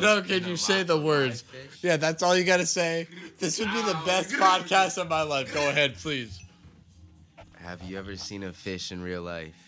No, 0.00 0.22
can 0.22 0.46
you 0.46 0.56
say 0.56 0.84
the 0.84 0.96
words? 0.96 1.42
Yeah, 1.82 1.96
that's 1.96 2.22
all 2.22 2.36
you 2.36 2.44
gotta 2.44 2.66
say. 2.66 3.08
This 3.40 3.58
would 3.58 3.72
be 3.72 3.82
the 3.82 3.98
best 4.06 4.30
podcast 4.34 4.98
of 4.98 5.08
my 5.08 5.22
life. 5.22 5.52
Go 5.52 5.68
ahead, 5.68 5.96
please. 5.96 6.40
Have 7.56 7.82
you 7.82 7.98
ever 7.98 8.14
seen 8.14 8.44
a 8.44 8.52
fish 8.52 8.92
in 8.92 9.02
real 9.02 9.22
life? 9.22 9.63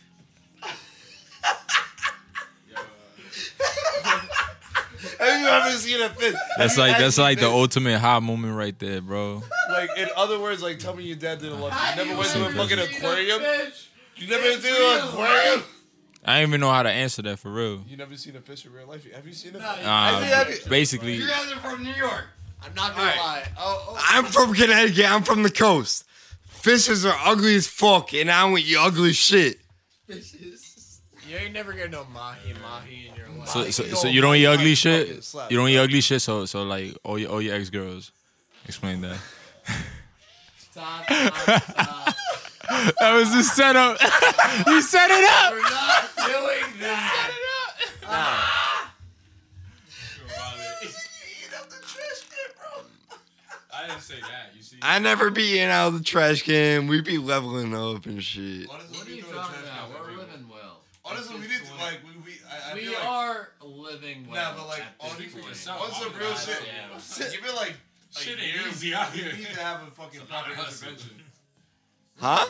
Have 5.36 5.64
you 5.66 5.70
ever 5.70 5.78
seen 5.78 6.00
a 6.02 6.08
fish? 6.10 6.34
That's 6.58 6.76
like 6.78 6.98
that's 6.98 7.18
like 7.18 7.38
the 7.38 7.48
ultimate 7.48 7.98
high 7.98 8.18
moment 8.20 8.54
right 8.56 8.78
there, 8.78 9.00
bro. 9.00 9.42
Like 9.70 9.90
in 9.98 10.08
other 10.16 10.38
words, 10.38 10.62
like 10.62 10.78
tell 10.78 10.94
me 10.96 11.04
your 11.04 11.16
dad 11.16 11.40
didn't 11.40 11.60
love 11.60 11.72
you. 11.72 11.90
You 12.02 12.06
never 12.08 12.18
went 12.18 12.30
to 12.30 12.46
a 12.46 12.52
fucking 12.52 12.78
aquarium. 12.78 13.40
You 14.16 14.28
never 14.28 14.52
seen 14.60 14.74
an 14.74 15.08
aquarium. 15.08 15.62
I 16.24 16.40
don't 16.40 16.48
even 16.48 16.60
know 16.60 16.70
how 16.72 16.82
to 16.82 16.90
answer 16.90 17.22
that 17.22 17.38
for 17.38 17.52
real. 17.52 17.82
You 17.86 17.96
never 17.96 18.16
seen 18.16 18.34
a 18.34 18.40
fish 18.40 18.64
in 18.66 18.72
real 18.72 18.88
life. 18.88 19.06
Have 19.14 19.26
you 19.26 19.32
seen 19.32 19.54
a 19.54 19.60
fish? 19.60 19.78
you- 19.82 19.88
Uh, 19.88 20.20
Have 20.24 20.50
you- 20.50 20.56
basically, 20.68 21.14
You 21.14 21.28
guys 21.28 21.52
are 21.52 21.60
from 21.60 21.84
New 21.84 21.92
York. 21.94 22.24
I'm 22.64 22.74
not 22.74 22.96
gonna 22.96 23.10
lie. 23.16 23.44
Oh, 23.58 23.84
oh. 23.90 23.96
I'm 24.10 24.24
from 24.24 24.52
Connecticut. 24.54 25.04
I'm 25.08 25.22
from 25.22 25.44
the 25.44 25.50
coast. 25.50 26.04
Fishes 26.48 27.04
are 27.06 27.16
ugly 27.24 27.54
as 27.54 27.68
fuck, 27.68 28.12
and 28.12 28.28
I 28.28 28.42
don't 28.48 28.58
eat 28.58 28.76
ugly 28.76 29.12
shit. 29.12 29.60
You 31.28 31.36
ain't 31.36 31.52
never 31.52 31.72
get 31.72 31.90
no 31.90 32.04
mahi 32.12 32.52
mahi 32.62 33.08
in 33.10 33.16
your 33.16 33.28
life. 33.38 33.48
so, 33.48 33.68
so, 33.70 33.82
so 33.84 34.08
you 34.08 34.20
don't 34.20 34.36
eat 34.36 34.46
ugly 34.46 34.74
shit. 34.74 35.08
You 35.50 35.56
don't 35.56 35.68
eat 35.68 35.78
ugly 35.78 36.00
shit. 36.00 36.22
So 36.22 36.44
so 36.46 36.62
like 36.62 36.96
all 37.04 37.18
your 37.18 37.30
all 37.30 37.42
your 37.42 37.54
ex 37.56 37.68
girls. 37.70 38.12
Explain 38.66 39.00
that. 39.02 39.18
Stop, 40.70 41.04
stop, 41.10 41.62
stop. 41.62 42.14
That 43.00 43.14
was 43.14 43.32
the 43.32 43.42
setup. 43.42 43.98
you 44.66 44.82
set 44.82 45.10
it 45.10 45.24
up. 45.30 45.52
We're 45.52 45.62
not 45.62 46.16
doing 46.16 46.80
that. 46.80 47.32
I 53.74 53.86
didn't 53.88 54.00
say 54.02 54.20
that. 54.20 54.50
You 54.56 54.62
see. 54.62 54.76
I 54.82 54.98
never 54.98 55.30
be 55.30 55.58
in 55.58 55.68
out 55.68 55.88
of 55.88 55.98
the 55.98 56.04
trash 56.04 56.42
can. 56.42 56.86
We 56.86 57.00
be 57.02 57.18
leveling 57.18 57.74
up 57.74 58.06
and 58.06 58.22
shit. 58.22 58.68
Honestly, 58.70 58.98
What 58.98 59.06
are 59.06 59.10
you 59.10 59.22
do 59.22 59.28
talking 59.32 59.54
trash 59.62 59.64
about? 59.64 59.88
can 59.88 59.94
We're 59.94 60.00
every 60.02 60.16
week. 60.16 60.26
living 60.28 60.46
well. 60.48 60.80
Honestly, 61.08 61.34
we 61.36 61.42
need 61.42 61.62
to 61.64 61.74
like 61.80 62.00
we 62.04 62.20
we. 62.24 62.32
I, 62.50 62.70
I 62.72 62.74
We 62.74 62.80
feel 62.80 62.92
like, 62.94 63.04
are 63.04 63.48
living 63.62 64.26
well. 64.28 64.52
Nah, 64.52 64.58
but 64.58 64.68
like 64.68 64.80
at 64.82 65.10
on 65.10 65.16
this 65.18 65.32
point. 65.32 65.80
on 65.80 65.92
some 65.92 66.12
real 66.18 66.34
shit. 66.34 66.62
Yeah. 66.66 67.28
Give 67.30 67.44
it 67.46 67.54
like 67.54 67.74
a 68.16 68.18
Shit 68.18 68.38
year. 68.38 68.54
ain't 68.58 68.72
easy 68.72 68.94
out 68.94 69.12
here. 69.12 69.30
We 69.32 69.38
need 69.38 69.46
to 69.54 69.60
have 69.60 69.86
a 69.86 69.90
fucking 69.92 70.20
proper 70.28 70.50
intervention. 70.50 71.10
Huh? 72.18 72.46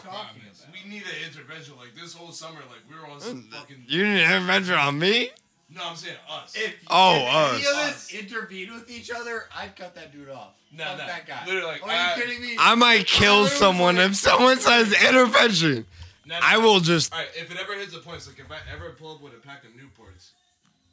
We 0.73 0.89
need 0.89 1.03
an 1.03 1.27
intervention. 1.29 1.75
Like 1.77 1.93
this 2.01 2.15
whole 2.15 2.31
summer, 2.31 2.61
like 2.71 2.83
we 2.89 2.95
were 2.97 3.13
on 3.13 3.21
some 3.21 3.43
mm, 3.43 3.53
fucking. 3.53 3.83
You 3.89 4.05
didn't 4.05 4.21
intervention 4.21 4.75
on 4.75 4.97
me? 4.97 5.31
No, 5.75 5.81
I'm 5.85 5.97
saying 5.97 6.17
us. 6.31 6.55
If, 6.57 6.77
Oh, 6.89 7.17
if 7.17 7.55
any 7.55 7.67
of 7.67 7.75
us. 7.89 7.89
us 7.91 8.15
intervene 8.15 8.73
with 8.73 8.89
each 8.89 9.11
other, 9.11 9.47
I'd 9.57 9.75
cut 9.75 9.97
that 9.97 10.13
dude 10.13 10.29
off. 10.31 10.53
Nah, 10.73 10.85
Fuck 10.85 10.99
nah. 10.99 11.07
that 11.09 11.27
guy. 11.27 11.45
Literally, 11.47 11.81
like, 11.81 11.83
Are 11.89 12.17
you 12.17 12.23
kidding 12.25 12.43
me? 12.43 12.57
I 12.61 12.77
might 12.77 13.07
kill 13.09 13.47
someone 13.49 13.99
if 13.99 14.15
someone 14.15 14.61
says 14.61 14.93
intervention. 15.05 15.85
Nah, 16.27 16.39
nah. 16.41 16.47
I 16.47 16.59
will 16.59 16.81
just. 16.81 17.13
All 17.13 17.19
right, 17.21 17.29
if 17.37 17.51
it 17.51 17.57
ever 17.61 17.75
hits 17.75 17.95
a 17.95 17.99
point, 18.01 18.17
it's 18.17 18.27
like 18.27 18.39
if 18.41 18.51
I 18.51 18.57
ever 18.75 18.91
pull 18.91 19.13
up 19.15 19.23
with 19.23 19.33
a 19.35 19.37
pack 19.39 19.65
of 19.65 19.71
Newports, 19.71 20.31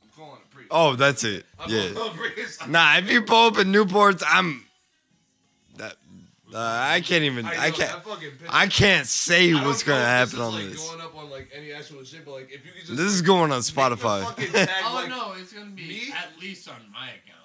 I'm 0.01 0.09
calling 0.15 0.39
a 0.45 0.53
priest. 0.53 0.67
Oh, 0.71 0.95
that's 0.95 1.23
it. 1.23 1.45
I'm 1.59 1.69
Yeah. 1.69 1.91
calling 1.93 2.11
a 2.11 2.15
priest. 2.15 2.67
Nah, 2.67 2.97
if 2.97 3.09
you 3.09 3.21
pull 3.23 3.47
up 3.47 3.57
in 3.57 3.71
Newports, 3.71 4.23
I'm. 4.27 4.65
That. 5.77 5.95
Uh, 6.53 6.57
I 6.59 7.01
can't 7.01 7.23
even. 7.23 7.47
I 7.47 7.49
know, 7.49 7.57
can't. 7.61 7.77
that 7.77 8.03
fucking 8.05 8.29
picture- 8.31 8.45
I 8.47 8.67
can't 8.67 9.07
say 9.07 9.53
I 9.53 9.65
what's 9.65 9.81
gonna 9.81 10.05
happen 10.05 10.39
on 10.39 10.53
like, 10.53 10.69
this. 10.69 10.87
Going 10.87 11.01
up 11.01 11.15
on 11.15 11.31
like 11.31 11.49
any 11.51 11.71
actual 11.71 12.03
shit, 12.03 12.23
but 12.25 12.33
like 12.35 12.51
if 12.51 12.63
you 12.63 12.71
could 12.71 12.85
just. 12.85 12.95
This 12.95 13.11
is 13.11 13.23
going 13.23 13.51
on 13.51 13.61
Spotify. 13.61 14.35
tag, 14.35 14.69
oh 14.85 14.93
like, 14.93 15.09
no, 15.09 15.33
it's 15.35 15.51
gonna 15.51 15.71
be 15.71 15.81
me? 15.87 16.01
at 16.15 16.29
least 16.39 16.69
on 16.69 16.75
my 16.93 17.07
account. 17.07 17.39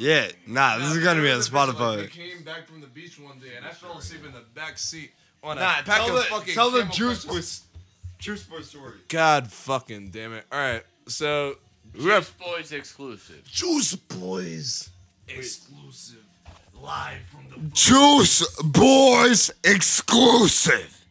Like, 0.00 0.08
you 0.08 0.08
know 0.08 0.14
Yeah, 0.14 0.30
nah, 0.46 0.78
this 0.78 0.96
is 0.96 1.04
gonna 1.04 1.22
be 1.22 1.30
on 1.30 1.36
was 1.38 1.48
a 1.48 1.50
bitch, 1.50 1.54
Like, 1.54 1.76
Spotify. 1.76 1.96
we 2.02 2.06
came 2.08 2.42
back 2.44 2.66
from 2.66 2.80
the 2.80 2.86
beach 2.86 3.18
one 3.18 3.38
day 3.38 3.56
and 3.56 3.64
I 3.66 3.70
fell 3.70 3.98
asleep 3.98 4.24
in 4.26 4.32
the 4.32 4.40
back 4.54 4.78
seat 4.78 5.12
on 5.42 5.58
a 5.58 5.60
Nah, 5.60 5.72
pack 5.82 5.84
tell 5.84 6.08
of 6.10 6.14
the 6.16 6.22
fucking 6.22 6.54
tell 6.54 6.70
the 6.70 6.80
Camel 6.80 6.94
juice 6.94 7.24
Crunches. 7.24 7.60
boy, 7.60 8.18
juice 8.18 8.42
boy 8.44 8.60
story. 8.62 8.98
God 9.08 9.50
fucking 9.52 10.10
damn 10.10 10.32
it! 10.34 10.44
All 10.52 10.58
right, 10.58 10.82
so 11.08 11.56
we 11.94 12.04
have 12.10 12.32
Boys 12.38 12.72
exclusive. 12.72 13.42
Juice 13.44 13.94
Boys 13.96 14.90
exclusive 15.28 16.24
live 16.80 17.18
from 17.30 17.46
the 17.50 17.68
Juice 17.74 18.46
Boys 18.62 19.50
exclusive. 19.64 21.04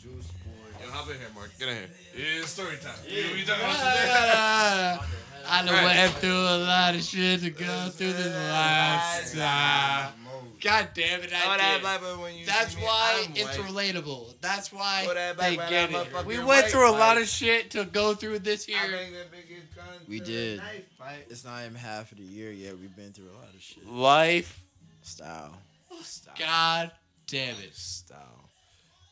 Juice 0.00 0.12
Boy. 0.44 0.84
Yo, 0.84 0.90
hop 0.90 1.08
in 1.10 1.18
here, 1.18 1.28
Mark. 1.34 1.50
Get 1.58 1.68
in 1.68 1.74
here. 1.76 1.90
It's 2.14 2.50
story 2.50 2.76
time. 2.82 2.92
Yeah. 3.08 3.14
You, 3.30 3.36
you 3.36 3.44
talking 3.44 3.64
about 3.64 4.98
today? 5.00 5.06
I 5.52 5.64
done 5.66 5.74
Right. 5.74 5.84
went 5.84 6.14
through 6.14 6.30
a 6.32 6.58
lot 6.64 6.94
of 6.94 7.02
shit 7.02 7.40
to 7.42 7.50
go 7.50 7.90
through 7.90 8.14
this 8.14 8.34
lifestyle. 8.50 10.14
God 10.62 10.88
damn 10.94 11.20
it, 11.22 11.32
I 11.34 11.78
did. 11.78 12.46
That's 12.46 12.74
why 12.76 13.26
it's 13.34 13.56
relatable. 13.58 14.34
That's 14.40 14.72
why 14.72 15.34
they 15.38 15.56
get 15.56 15.90
it. 15.92 16.26
We 16.26 16.38
went 16.38 16.66
through 16.66 16.88
a 16.88 16.96
lot 16.96 17.18
of 17.18 17.28
shit 17.28 17.72
to 17.72 17.84
go 17.84 18.14
through 18.14 18.38
this 18.38 18.64
here. 18.64 18.78
We 20.08 20.20
did. 20.20 20.62
It's 21.28 21.44
not 21.44 21.60
even 21.64 21.74
half 21.74 22.12
of 22.12 22.18
the 22.18 22.24
year 22.24 22.50
yet. 22.52 22.78
We've 22.78 22.94
been 22.94 23.12
through 23.12 23.30
a 23.30 23.36
lot 23.36 23.52
of 23.54 23.60
shit. 23.60 23.86
Life, 23.86 24.62
Style. 25.02 25.58
God 26.38 26.92
damn 27.26 27.56
it. 27.56 27.74
Style. 27.74 28.41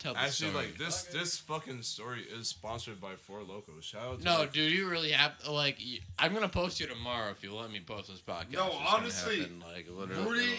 Tell 0.01 0.15
the 0.15 0.21
Actually, 0.21 0.51
story. 0.51 0.65
like 0.67 0.79
this, 0.79 1.03
this 1.05 1.37
fucking 1.37 1.83
story 1.83 2.23
is 2.23 2.49
sponsored 2.49 3.01
by 3.03 3.17
Four 3.17 3.41
Lokos. 3.41 3.83
Shout 3.83 4.03
out 4.03 4.19
to 4.21 4.25
No, 4.25 4.39
like, 4.39 4.53
dude, 4.53 4.73
you 4.73 4.89
really 4.89 5.11
have 5.13 5.33
like. 5.49 5.79
I'm 6.19 6.33
gonna 6.33 6.49
post 6.49 6.81
you 6.81 6.87
tomorrow 6.87 7.31
if 7.31 7.43
you 7.45 7.55
let 7.55 7.71
me 7.71 7.81
post 7.81 8.09
this 8.09 8.21
podcast. 8.21 8.53
No, 8.53 8.67
It's 8.69 8.77
gonna 8.77 8.89
honestly, 8.89 9.41
happen, 9.41 9.61
like 9.61 9.87
literally. 9.91 10.27
Rudy- 10.31 10.53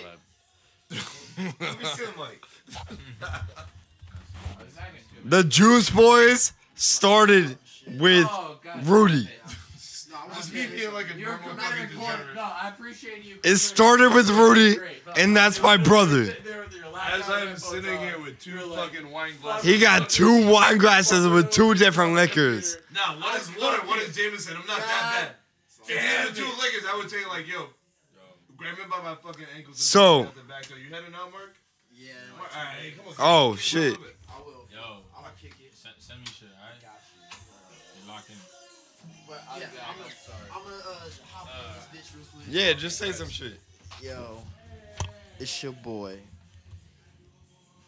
in 0.92 0.98
the 1.48 1.54
Let 1.60 1.80
me 1.80 1.86
see 1.86 2.06
the 2.06 2.12
mic. 2.18 2.44
lab. 3.22 3.42
The 5.26 5.44
Juice 5.44 5.90
Boys 5.92 6.54
started 6.76 7.58
oh, 7.88 7.92
with 8.00 8.28
Oh, 8.30 8.60
God 8.64 8.86
Rudy. 8.88 9.30
Damn 10.12 10.32
it. 10.32 10.36
Just 10.36 10.54
me 10.54 10.68
being 10.68 10.94
like 10.94 11.14
a 11.14 11.18
You're 11.18 11.30
normal 11.30 11.50
dramatic 11.50 11.80
fucking 11.90 11.98
point. 11.98 12.12
degenerate. 12.12 12.36
No, 12.36 12.42
I 12.42 12.70
appreciate 12.70 13.24
you. 13.24 13.38
It 13.44 13.56
started 13.58 14.14
with 14.14 14.30
Rudy, 14.30 14.78
and 15.18 15.36
that's 15.36 15.62
my 15.62 15.78
brother. 15.78 16.36
As 17.04 17.28
I'm 17.30 17.58
sitting 17.58 17.98
here 18.00 18.20
with 18.20 18.40
two 18.40 18.58
fucking 18.60 19.10
wine 19.10 19.34
glasses. 19.42 19.70
He 19.70 19.80
got 19.80 20.10
two 20.10 20.48
wine 20.50 20.78
glasses 20.78 21.28
with 21.28 21.50
two 21.50 21.74
different 21.74 22.14
liquors. 22.14 22.78
Nah, 22.94 23.20
one 23.20 23.36
is 23.38 23.50
water, 23.60 23.86
one 23.88 24.00
is 24.00 24.16
Jameson. 24.16 24.56
I'm 24.58 24.68
not 24.68 24.78
that 24.78 25.12
bad. 25.12 25.32
If 25.84 25.90
you 25.90 25.98
had 25.98 26.28
the 26.30 26.34
two 26.36 26.46
liquors, 26.46 26.84
I 26.88 26.96
would 26.98 27.10
tell 27.10 27.20
you 27.20 27.28
like, 27.30 27.48
yo, 27.48 27.66
grab 28.56 28.78
me 28.78 28.84
by 28.90 29.02
my 29.02 29.16
fucking 29.16 29.46
ankles. 29.56 29.78
And 29.78 29.84
So- 29.84 30.24
take 30.24 30.24
me 30.24 30.28
out 30.28 30.36
the 30.36 30.42
back 30.54 30.68
door. 30.70 30.78
you 30.78 30.90
heading 30.94 31.16
out, 31.16 31.32
Mark? 31.32 31.56
Yeah. 31.92 32.14
Mark, 32.38 32.56
all 32.56 32.64
right, 32.64 32.94
come 32.96 33.08
on. 33.08 33.14
Oh, 33.52 33.56
shit. 33.56 33.96
I 34.30 34.38
will. 34.46 34.68
Yo, 34.72 35.02
I'm 35.18 35.24
gonna 35.24 35.34
kick 35.42 35.56
it. 35.60 35.74
send, 35.76 35.96
send 35.98 36.20
me 36.20 36.26
shit, 36.28 36.50
alright? 36.54 36.78
You 36.82 38.08
locked 38.08 38.30
in. 38.30 38.36
But 39.28 39.44
I, 39.50 39.60
yeah, 39.60 39.66
I'm 39.88 39.98
gonna, 39.98 40.10
I'm 40.54 40.64
gonna 40.64 40.76
uh, 40.76 41.10
hop 41.32 41.48
on 41.48 41.74
this 41.92 42.12
bitch 42.12 42.16
real 42.16 42.26
quick. 42.34 42.46
Yeah, 42.50 42.74
just 42.74 42.98
say 42.98 43.12
some 43.12 43.30
shit. 43.30 43.60
Yo, 44.02 44.38
it's 45.40 45.64
your 45.64 45.74
boy. 45.74 46.18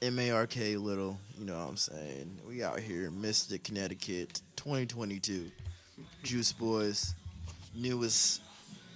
M 0.01 0.19
A 0.19 0.31
R 0.31 0.47
K 0.47 0.75
Little, 0.75 1.17
you 1.39 1.45
know 1.45 1.57
what 1.57 1.69
I'm 1.69 1.77
saying? 1.77 2.37
We 2.47 2.61
out 2.61 2.79
here, 2.79 3.09
Mystic, 3.09 3.63
Connecticut, 3.63 4.41
2022. 4.57 5.49
Juice 6.23 6.51
Boys, 6.51 7.15
newest 7.75 8.41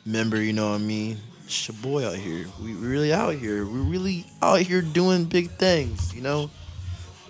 member, 0.05 0.41
you 0.41 0.53
know 0.53 0.69
what 0.71 0.75
I 0.75 0.83
mean? 0.83 1.17
It's 1.45 1.67
your 1.67 1.77
boy 1.81 2.05
out 2.07 2.15
here. 2.15 2.45
We 2.61 2.73
really 2.73 3.13
out 3.13 3.35
here. 3.35 3.65
We 3.65 3.79
really 3.79 4.25
out 4.41 4.59
here 4.59 4.81
doing 4.81 5.25
big 5.25 5.49
things, 5.51 6.13
you 6.13 6.21
know? 6.21 6.49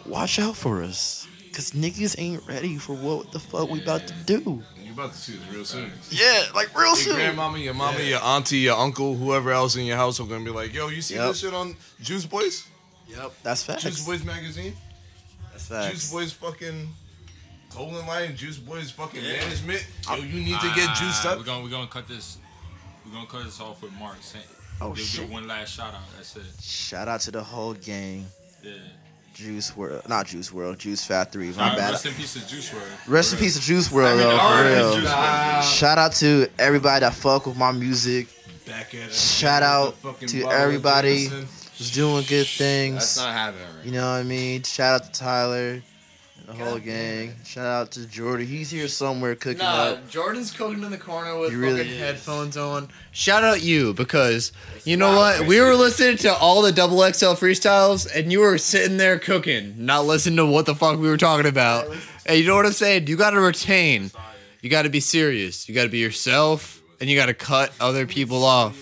Watch 0.06 0.40
out 0.40 0.56
for 0.56 0.82
us. 0.84 1.28
Cause 1.54 1.72
niggas 1.72 2.16
ain't 2.20 2.48
ready 2.48 2.78
for 2.78 2.94
what 2.94 3.32
the 3.32 3.40
fuck 3.40 3.70
we 3.70 3.82
about 3.82 4.08
to 4.08 4.14
do. 4.26 4.62
You 4.98 5.04
about 5.04 5.14
to 5.14 5.20
see 5.20 5.34
this 5.34 5.48
real 5.54 5.64
soon. 5.64 5.92
Yeah, 6.10 6.46
like 6.56 6.76
real 6.76 6.88
Your 6.88 6.96
soon. 6.96 7.14
Your 7.18 7.26
grandmama, 7.26 7.60
your 7.60 7.76
mama, 7.76 8.00
your 8.00 8.20
auntie, 8.24 8.58
your 8.58 8.76
uncle, 8.78 9.16
whoever 9.16 9.52
else 9.52 9.76
in 9.76 9.86
your 9.86 9.96
house 9.96 10.20
are 10.20 10.24
gonna 10.26 10.44
be 10.44 10.50
like, 10.50 10.74
yo, 10.74 10.88
you 10.88 11.04
see 11.04 11.14
Yep. 11.14 11.28
this 11.28 11.40
shit 11.42 11.54
on 11.54 11.76
Juice 12.02 12.26
Boys? 12.26 12.66
Yep, 13.08 13.32
that's 13.44 13.62
facts. 13.64 13.84
Juice 13.84 14.04
Boys 14.04 14.24
magazine? 14.24 14.76
That's 15.52 15.68
facts. 15.68 15.92
Juice 15.92 16.12
Boys 16.12 16.34
fucking 16.34 16.90
Golden 17.76 18.08
Line, 18.08 18.36
Juice 18.36 18.58
Boys 18.58 18.90
fucking 18.90 19.22
management. 19.22 19.86
Yo, 20.10 20.16
you 20.16 20.40
need 20.44 20.60
to 20.62 20.72
get 20.74 20.96
juiced 20.96 21.28
up. 21.28 21.38
We're 21.38 21.44
gonna 21.46 21.64
we're 21.64 21.70
gonna 21.70 21.86
cut 21.86 22.08
this. 22.08 22.40
We're 23.06 23.12
gonna 23.14 23.28
cut 23.28 23.44
this 23.46 23.62
off 23.62 23.84
with 23.84 23.92
Mark. 23.94 24.18
Say, 24.22 24.40
Oh, 24.82 24.94
give, 24.94 25.06
shit. 25.06 25.30
one 25.30 25.48
last 25.48 25.74
shout 25.76 25.94
out. 25.94 26.02
That's 26.16 26.36
it. 26.38 26.42
Shout 26.60 27.08
out 27.08 27.20
to 27.22 27.30
the 27.32 27.44
whole 27.44 27.76
gang. 27.76 28.26
Yeah. 28.64 28.72
Juice 29.38 29.78
World, 29.78 30.02
not 30.10 30.26
Juice 30.26 30.52
World, 30.52 30.80
Juice 30.80 31.06
Factory. 31.06 31.52
My 31.52 31.62
Alright, 31.66 31.78
bad. 31.78 31.92
rest 31.92 32.06
in 32.08 32.14
peace 32.16 32.34
to 32.34 32.48
Juice 32.48 32.72
WRLD. 32.72 33.08
Rest 33.08 33.34
in 33.34 33.40
peace 33.40 33.56
to 33.56 33.62
Juice 33.62 33.90
WRLD, 33.90 34.18
though, 34.18 34.96
for 34.96 35.04
real. 35.04 35.62
Shout 35.62 36.00
out 36.00 36.14
to 36.14 36.48
everybody 36.58 37.02
that 37.02 37.14
fuck 37.14 37.46
with 37.46 37.56
my 37.56 37.72
music. 37.72 38.30
Back 38.66 38.96
at. 38.96 39.14
Shout 39.14 39.62
out 39.62 39.96
to 40.22 40.44
everybody 40.50 41.28
who's 41.28 41.92
doing 41.92 42.26
good 42.28 42.48
things. 42.48 42.96
That's 42.96 43.18
not 43.20 43.34
happening 43.34 43.68
right 43.78 43.86
You 43.86 43.92
know 43.92 44.12
what 44.12 44.18
I 44.18 44.24
mean? 44.24 44.64
Shout 44.64 45.02
out 45.02 45.14
to 45.14 45.20
Tyler 45.20 45.84
the 46.48 46.54
whole 46.54 46.80
gang. 46.80 47.34
Shout 47.46 47.66
out 47.66 47.92
to 47.92 48.06
Jordan. 48.08 48.48
He's 48.48 48.70
here 48.72 48.88
somewhere 48.88 49.36
cooking 49.36 49.60
Nah, 49.60 49.84
up. 49.90 50.10
Jordan's 50.10 50.50
cooking 50.52 50.82
in 50.82 50.92
the 50.92 50.98
corner 50.98 51.38
with 51.38 51.50
He 51.52 51.56
really 51.58 51.80
fucking 51.80 51.92
is. 51.94 52.00
headphones 52.00 52.56
on. 52.58 52.88
Shout 53.12 53.44
out 53.44 53.62
you 53.62 53.94
because 53.94 54.54
you 54.86 54.96
know 54.98 55.16
what? 55.16 55.46
We 55.46 55.60
were 55.60 55.76
listening 55.76 56.18
to 56.20 56.34
all 56.34 56.62
the 56.62 56.72
double 56.72 57.00
XL 57.00 57.34
freestyles 57.36 58.08
and 58.16 58.32
you 58.32 58.40
were 58.40 58.58
sitting 58.58 58.96
there 58.98 59.20
cooking, 59.20 59.76
not 59.86 60.06
listening 60.06 60.38
to 60.38 60.46
what 60.46 60.66
the 60.66 60.74
fuck 60.74 60.98
we 60.98 61.10
were 61.10 61.18
talking 61.18 61.48
about. 61.48 61.94
And 62.26 62.40
you 62.40 62.48
know 62.48 62.56
what 62.56 62.66
I'm 62.66 62.72
saying? 62.72 63.08
You 63.08 63.18
got 63.18 63.32
to 63.32 63.42
retain. 63.42 64.10
You 64.62 64.70
got 64.70 64.84
to 64.84 64.90
be 64.90 65.02
serious. 65.02 65.68
You 65.68 65.76
got 65.76 65.84
to 65.84 65.90
be 65.90 66.00
yourself 66.00 66.82
and 67.02 67.10
you 67.10 67.18
got 67.18 67.26
to 67.28 67.34
cut 67.34 67.72
other 67.80 68.08
people 68.08 68.44
off. 68.46 68.82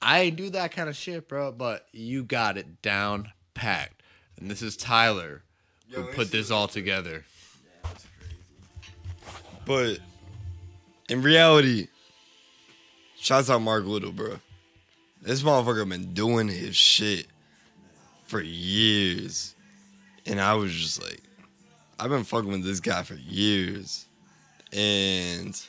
I 0.00 0.20
ain't 0.20 0.36
do 0.36 0.50
that 0.50 0.72
kind 0.72 0.88
of 0.88 0.96
shit, 0.96 1.28
bro, 1.28 1.52
but 1.52 1.86
you 1.92 2.22
got 2.22 2.56
it 2.56 2.80
down 2.80 3.32
packed. 3.54 4.02
And 4.38 4.50
this 4.50 4.62
is 4.62 4.76
Tyler 4.76 5.42
who 5.90 6.04
put 6.04 6.30
this 6.30 6.50
all 6.50 6.68
together. 6.68 7.24
But 9.66 9.98
in 11.08 11.22
reality, 11.22 11.88
shouts 13.16 13.50
out 13.50 13.62
Mark 13.62 13.84
Little, 13.84 14.12
bro. 14.12 14.38
This 15.22 15.42
motherfucker 15.42 15.88
been 15.88 16.14
doing 16.14 16.48
his 16.48 16.76
shit 16.76 17.26
for 18.24 18.40
years. 18.40 19.54
And 20.26 20.40
I 20.40 20.54
was 20.54 20.72
just 20.72 21.02
like, 21.02 21.20
I've 21.98 22.10
been 22.10 22.24
fucking 22.24 22.50
with 22.50 22.64
this 22.64 22.80
guy 22.80 23.02
for 23.02 23.14
years. 23.14 24.06
And 24.72 25.60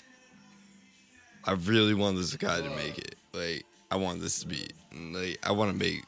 I 1.45 1.53
really 1.53 1.93
want 1.93 2.17
this 2.17 2.35
guy 2.35 2.61
to 2.61 2.69
make 2.69 2.97
it. 2.97 3.15
Like, 3.33 3.65
I 3.91 3.97
want 3.97 4.21
this 4.21 4.39
to 4.39 4.47
be 4.47 4.69
like 5.11 5.37
I 5.43 5.51
want 5.51 5.71
to 5.71 5.77
make 5.77 6.03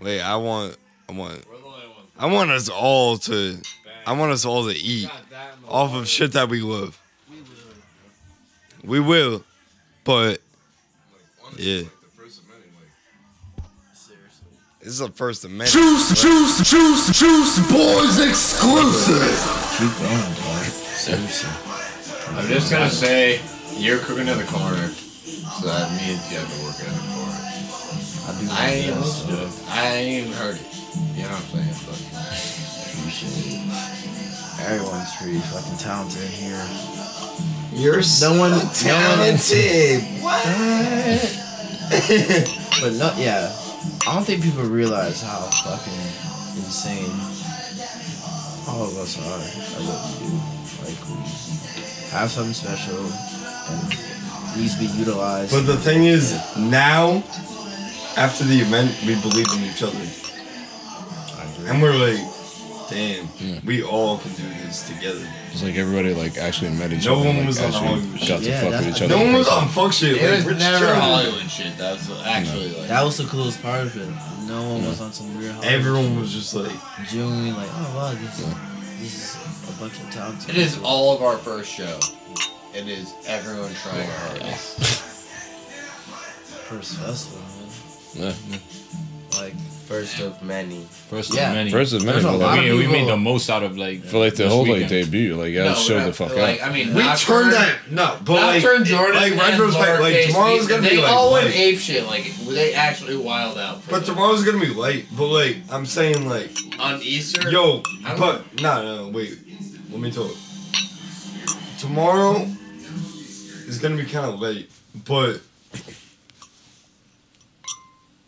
like 0.00 0.20
I 0.20 0.36
want 0.36 0.76
I 1.08 1.12
want 1.12 1.44
I 2.18 2.26
want 2.26 2.50
us 2.50 2.68
all 2.68 3.16
to. 3.18 3.58
I 4.06 4.12
want 4.12 4.32
us 4.32 4.44
all 4.44 4.66
to 4.68 4.74
eat 4.76 5.10
off 5.68 5.94
of 5.94 6.08
shit 6.08 6.32
that 6.32 6.48
we 6.48 6.60
love. 6.60 6.98
We 8.82 9.00
will, 9.00 9.44
but 10.04 10.40
yeah, 11.58 11.82
The 11.82 11.88
first 12.16 12.38
of 12.40 12.48
many, 12.48 12.62
like, 12.78 13.68
this 14.80 14.88
is 14.88 14.98
the 15.00 15.08
first 15.10 15.44
amendment. 15.44 15.74
many. 15.74 15.86
Juice, 15.90 16.22
juice, 16.22 16.70
juice, 16.70 17.18
juice 17.18 17.70
boys 17.70 18.18
exclusive. 18.26 19.28
Keep 19.76 19.98
going, 19.98 20.34
dog. 20.34 20.64
Seriously. 20.64 21.50
I'm 22.36 22.46
just 22.48 22.70
gonna 22.70 22.88
say 22.90 23.40
you're 23.76 23.98
cooking 23.98 24.28
in 24.28 24.38
the 24.38 24.44
corner, 24.44 24.88
so 24.88 25.66
that 25.66 25.90
means 26.00 26.30
you 26.32 26.38
have 26.38 26.48
to 26.48 26.64
work 26.64 26.78
in 26.80 26.86
the 26.94 27.00
corner. 27.12 27.34
I 28.26 28.40
do 28.40 28.48
I 28.50 28.70
ain't 28.70 28.94
my 28.94 29.00
listened 29.02 29.36
best, 29.36 29.62
it. 29.62 29.68
I 29.70 29.86
ain't 29.96 30.26
even 30.26 30.32
heard 30.38 30.56
it. 30.56 30.64
You 31.16 31.22
know 31.24 31.30
what 31.30 31.38
I'm 31.38 31.46
saying? 31.54 31.78
But 31.86 31.98
Appreciate 32.98 33.54
it. 33.54 33.62
Everyone's 34.66 35.14
pretty 35.16 35.38
fucking 35.38 35.78
talented 35.78 36.28
here. 36.28 36.66
You're 37.72 38.02
No 38.20 38.36
one, 38.38 38.50
no 38.50 38.58
one, 38.58 38.68
talented. 38.74 40.02
but 42.82 42.92
no, 42.94 43.12
yeah. 43.16 43.52
I 44.06 44.14
don't 44.14 44.24
think 44.24 44.42
people 44.42 44.64
realize 44.64 45.22
how 45.22 45.38
fucking 45.38 45.94
insane 46.64 47.10
all 48.68 48.82
of 48.84 48.96
us 48.98 49.16
are 49.18 49.40
at 49.40 49.54
what 49.86 50.00
we 50.10 50.18
do. 50.26 50.32
Like 50.84 51.00
we 51.08 51.16
have 52.10 52.30
something 52.30 52.52
special 52.52 52.98
and 52.98 54.58
needs 54.60 54.74
to 54.74 54.80
be 54.80 54.86
utilized. 54.98 55.52
But 55.52 55.66
the 55.66 55.76
thing 55.76 56.04
is, 56.04 56.34
now, 56.56 57.22
after 58.16 58.44
the 58.44 58.58
event, 58.60 58.90
we 59.06 59.14
believe 59.20 59.46
in 59.56 59.64
each 59.64 59.82
other. 59.82 59.98
And 61.68 61.82
we're 61.82 61.92
like, 61.94 62.18
damn, 62.88 63.28
Yeah. 63.38 63.60
we 63.64 63.82
all 63.82 64.18
can 64.18 64.32
do 64.32 64.42
this 64.64 64.88
together. 64.88 65.26
It's 65.52 65.62
like 65.62 65.76
everybody 65.76 66.14
like 66.14 66.38
actually 66.38 66.70
met 66.70 66.92
each 66.92 67.04
No 67.06 67.16
other. 67.16 67.26
one 67.26 67.36
and, 67.36 67.38
like, 67.38 67.46
was 67.48 67.58
on 67.58 67.64
actually 67.66 67.86
Hollywood 67.88 68.20
got 68.20 68.40
to 68.42 68.48
Yeah, 68.48 68.60
fuck 68.60 68.70
that's- 68.70 68.86
with 68.86 68.96
each 68.96 69.02
other. 69.02 69.16
No 69.16 69.24
one 69.24 69.32
was 69.34 69.48
person. 69.48 69.62
on 69.62 69.68
fuck 69.68 69.92
shit. 69.92 70.16
it 70.16 70.22
like, 70.22 70.36
was 70.38 70.44
Rich 70.46 70.58
never 70.58 70.78
Children. 70.78 71.00
Hollywood 71.00 71.50
shit. 71.50 71.78
That 71.78 71.92
was 71.92 72.22
actually 72.24 72.68
like 72.78 72.88
that 72.88 73.04
was 73.04 73.16
the 73.18 73.24
coolest 73.24 73.62
part 73.62 73.82
of 73.82 73.96
it. 73.96 74.08
No 74.48 74.62
one 74.72 74.86
was 74.86 75.00
on 75.00 75.12
some 75.12 75.36
weird. 75.36 75.52
Hollywood 75.52 75.72
Everyone 75.74 76.20
was 76.20 76.32
just 76.32 76.54
like, 76.54 76.70
shit. 76.70 77.08
genuinely 77.10 77.52
like, 77.52 77.68
oh 77.72 77.92
wow, 77.96 78.14
this, 78.14 78.36
this 79.00 79.36
is 79.36 79.36
a 79.68 79.80
bunch 79.80 80.00
of 80.00 80.10
talented. 80.10 80.50
It 80.50 80.56
is 80.56 80.74
people. 80.74 80.88
all 80.88 81.14
of 81.16 81.22
our 81.22 81.36
first 81.36 81.70
show. 81.70 81.98
It 82.74 82.86
is 82.88 83.12
everyone 83.26 83.72
trying 83.82 84.08
our 84.08 84.16
hardest. 84.28 84.78
first 86.68 86.96
festival, 86.98 87.40
man. 87.40 87.68
Yeah. 88.14 88.32
Mm-hmm. 88.32 89.17
Like 89.40 89.54
First 89.88 90.20
of 90.20 90.42
many. 90.42 90.84
First 91.08 91.32
Yeah. 91.32 91.48
of 91.48 91.54
many. 91.54 91.70
First 91.70 91.94
of 91.94 92.04
many, 92.04 92.22
but, 92.22 92.36
like, 92.36 92.60
we, 92.60 92.68
of 92.68 92.76
we 92.76 92.82
people- 92.82 92.92
made 92.92 93.08
the 93.08 93.16
most 93.16 93.48
out 93.48 93.62
of 93.62 93.78
like 93.78 94.04
for 94.04 94.18
like 94.18 94.34
the 94.34 94.42
this 94.42 94.52
whole 94.52 94.68
like 94.68 94.86
debut, 94.86 95.34
like 95.34 95.50
yeah, 95.54 95.72
showed 95.72 96.04
the 96.04 96.12
fuck 96.12 96.36
like, 96.36 96.60
out. 96.60 96.68
I 96.68 96.72
mean, 96.74 96.92
we 96.92 97.02
Nocturne- 97.02 97.44
turned 97.44 97.52
that, 97.54 97.78
no, 97.90 98.18
but 98.22 98.34
like, 98.34 98.62
Nocturne 98.62 98.84
Jordan 98.84 99.14
like 99.16 99.32
and 99.32 99.40
retrospect, 99.40 100.00
like 100.02 100.14
Lowercase 100.14 100.26
tomorrow's 100.26 100.66
gonna 100.66 100.82
they 100.82 100.90
be 100.90 100.96
like, 101.00 101.10
all 101.10 101.32
went 101.32 101.56
ape 101.56 101.78
shit. 101.78 102.04
Like 102.06 102.30
they 102.48 102.74
actually 102.74 103.16
wild 103.16 103.56
out. 103.56 103.80
but 103.88 104.02
it. 104.02 104.04
tomorrow's 104.04 104.44
gonna 104.44 104.60
be 104.60 104.74
late. 104.74 105.06
But 105.16 105.28
like, 105.28 105.56
I'm 105.70 105.86
saying 105.86 106.28
like, 106.28 106.50
on 106.78 107.00
Easter, 107.00 107.50
yo, 107.50 107.82
I 108.04 108.10
don't- 108.14 108.18
but 108.20 108.60
no, 108.60 109.06
no, 109.06 109.08
wait, 109.08 109.38
let 109.90 110.00
me 110.00 110.10
talk. 110.10 110.32
Tomorrow 111.78 112.46
is 113.66 113.78
gonna 113.78 113.96
be 113.96 114.04
kind 114.04 114.26
of 114.26 114.38
late, 114.38 114.70
but 115.06 115.40